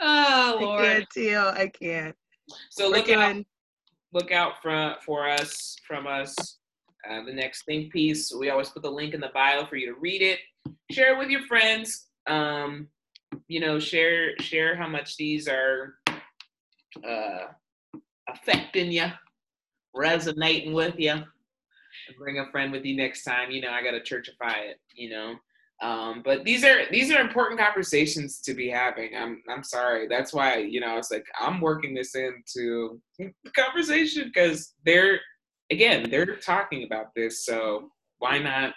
[0.00, 0.84] Oh I Lord.
[0.84, 1.48] can't, Tio.
[1.48, 2.14] I can't.
[2.70, 3.46] So We're look out, doing
[4.12, 6.36] look out for for us from us.
[7.10, 8.32] Uh, the next think piece.
[8.32, 10.38] We always put the link in the bio for you to read it.
[10.92, 12.06] Share it with your friends.
[12.28, 12.86] Um,
[13.48, 15.96] you know, share share how much these are
[17.06, 17.46] uh,
[18.28, 19.06] affecting you,
[19.92, 21.24] resonating with you.
[22.18, 23.50] Bring a friend with you next time.
[23.50, 24.80] You know, I gotta churchify it.
[24.94, 25.34] You know.
[25.82, 29.10] Um, but these are these are important conversations to be having.
[29.16, 30.06] I'm I'm sorry.
[30.08, 35.20] That's why you know it's like I'm working this into the conversation because they're
[35.70, 37.44] again they're talking about this.
[37.44, 38.72] So why not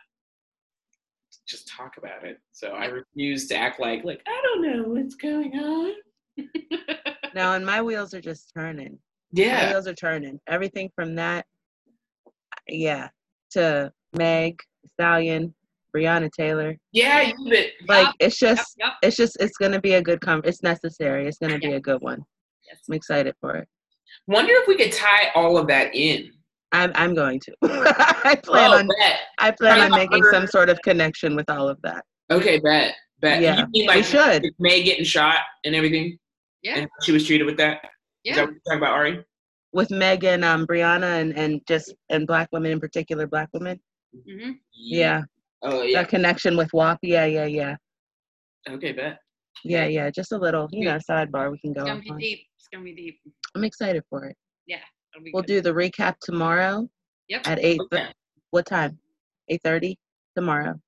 [1.48, 2.40] just talk about it?
[2.52, 5.94] So I refuse to act like like I don't know what's going on.
[7.36, 9.00] now, and my wheels are just turning.
[9.34, 10.40] My Yeah, wheels are turning.
[10.48, 11.46] Everything from that,
[12.68, 13.10] yeah,
[13.52, 14.60] to Meg,
[14.94, 15.54] Stallion,
[15.96, 16.76] Breonna Taylor.
[16.92, 17.68] yeah, you bet.
[17.88, 18.94] Like it's just, yep.
[19.02, 20.42] it's just, it's gonna be a good com.
[20.46, 21.28] It's necessary.
[21.28, 22.24] It's gonna be a good one.
[22.68, 22.80] Yes.
[22.88, 23.68] I'm excited for it.
[24.28, 26.32] Wonder if we could tie all of that in.
[26.74, 27.54] I'm, I'm going to.
[27.64, 29.20] I oh, plan Oh, on, bet.
[29.38, 32.04] I plan on making other- some sort of connection with all of that.
[32.30, 32.94] Okay, bet.
[33.22, 33.42] Bet.
[33.42, 34.46] Yeah, you mean we like should.
[34.60, 36.18] May getting shot and everything?
[36.62, 36.80] Yeah.
[36.80, 37.80] And she was treated with that?
[37.84, 37.90] Is
[38.26, 38.36] Yeah.
[38.36, 39.26] that what you're talking about, Ari?
[39.74, 43.80] With Megan, um, Breonna, and and just and black women in particular, black women.
[44.28, 45.24] hmm Yeah,
[45.62, 46.02] Oh yeah.
[46.02, 47.00] that connection with WAP.
[47.02, 47.76] Yeah, yeah, yeah,
[48.70, 49.20] Okay, bet.
[49.64, 50.10] yeah, yeah.
[50.10, 51.82] Just a little, you know, sidebar we can go.
[51.82, 52.20] It's gonna be on.
[52.20, 52.40] deep.
[52.58, 53.20] It's gonna be deep.
[53.56, 54.36] I'm excited for it.
[54.68, 55.48] It'll We'll good.
[55.48, 56.88] do the recap tomorrow
[57.28, 57.42] Yep.
[57.48, 57.82] at eight.
[57.82, 58.08] Okay.
[58.52, 59.00] What time?
[59.50, 59.98] Eight thirty
[60.36, 60.80] tomorrow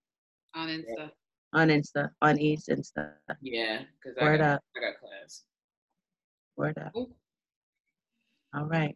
[0.53, 1.11] on Insta.
[1.53, 3.13] on Insta on East Insta.
[3.41, 5.43] Yeah, because I Word got, up, I got class.
[6.57, 6.95] word up.
[6.95, 7.13] Ooh.
[8.55, 8.95] All right.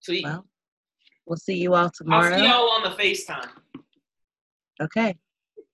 [0.00, 0.24] Sweet.
[0.24, 0.46] Well,
[1.26, 2.24] we'll see you all tomorrow.
[2.24, 2.42] I'll tomorrow.
[2.42, 3.48] see y'all on the FaceTime.
[4.82, 5.14] Okay.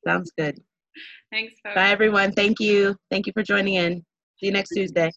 [0.07, 0.59] Sounds good.
[1.31, 1.75] Thanks, folks.
[1.75, 2.33] Bye everyone.
[2.33, 2.97] Thank you.
[3.11, 4.05] Thank you for joining in.
[4.39, 5.11] See you next Tuesday.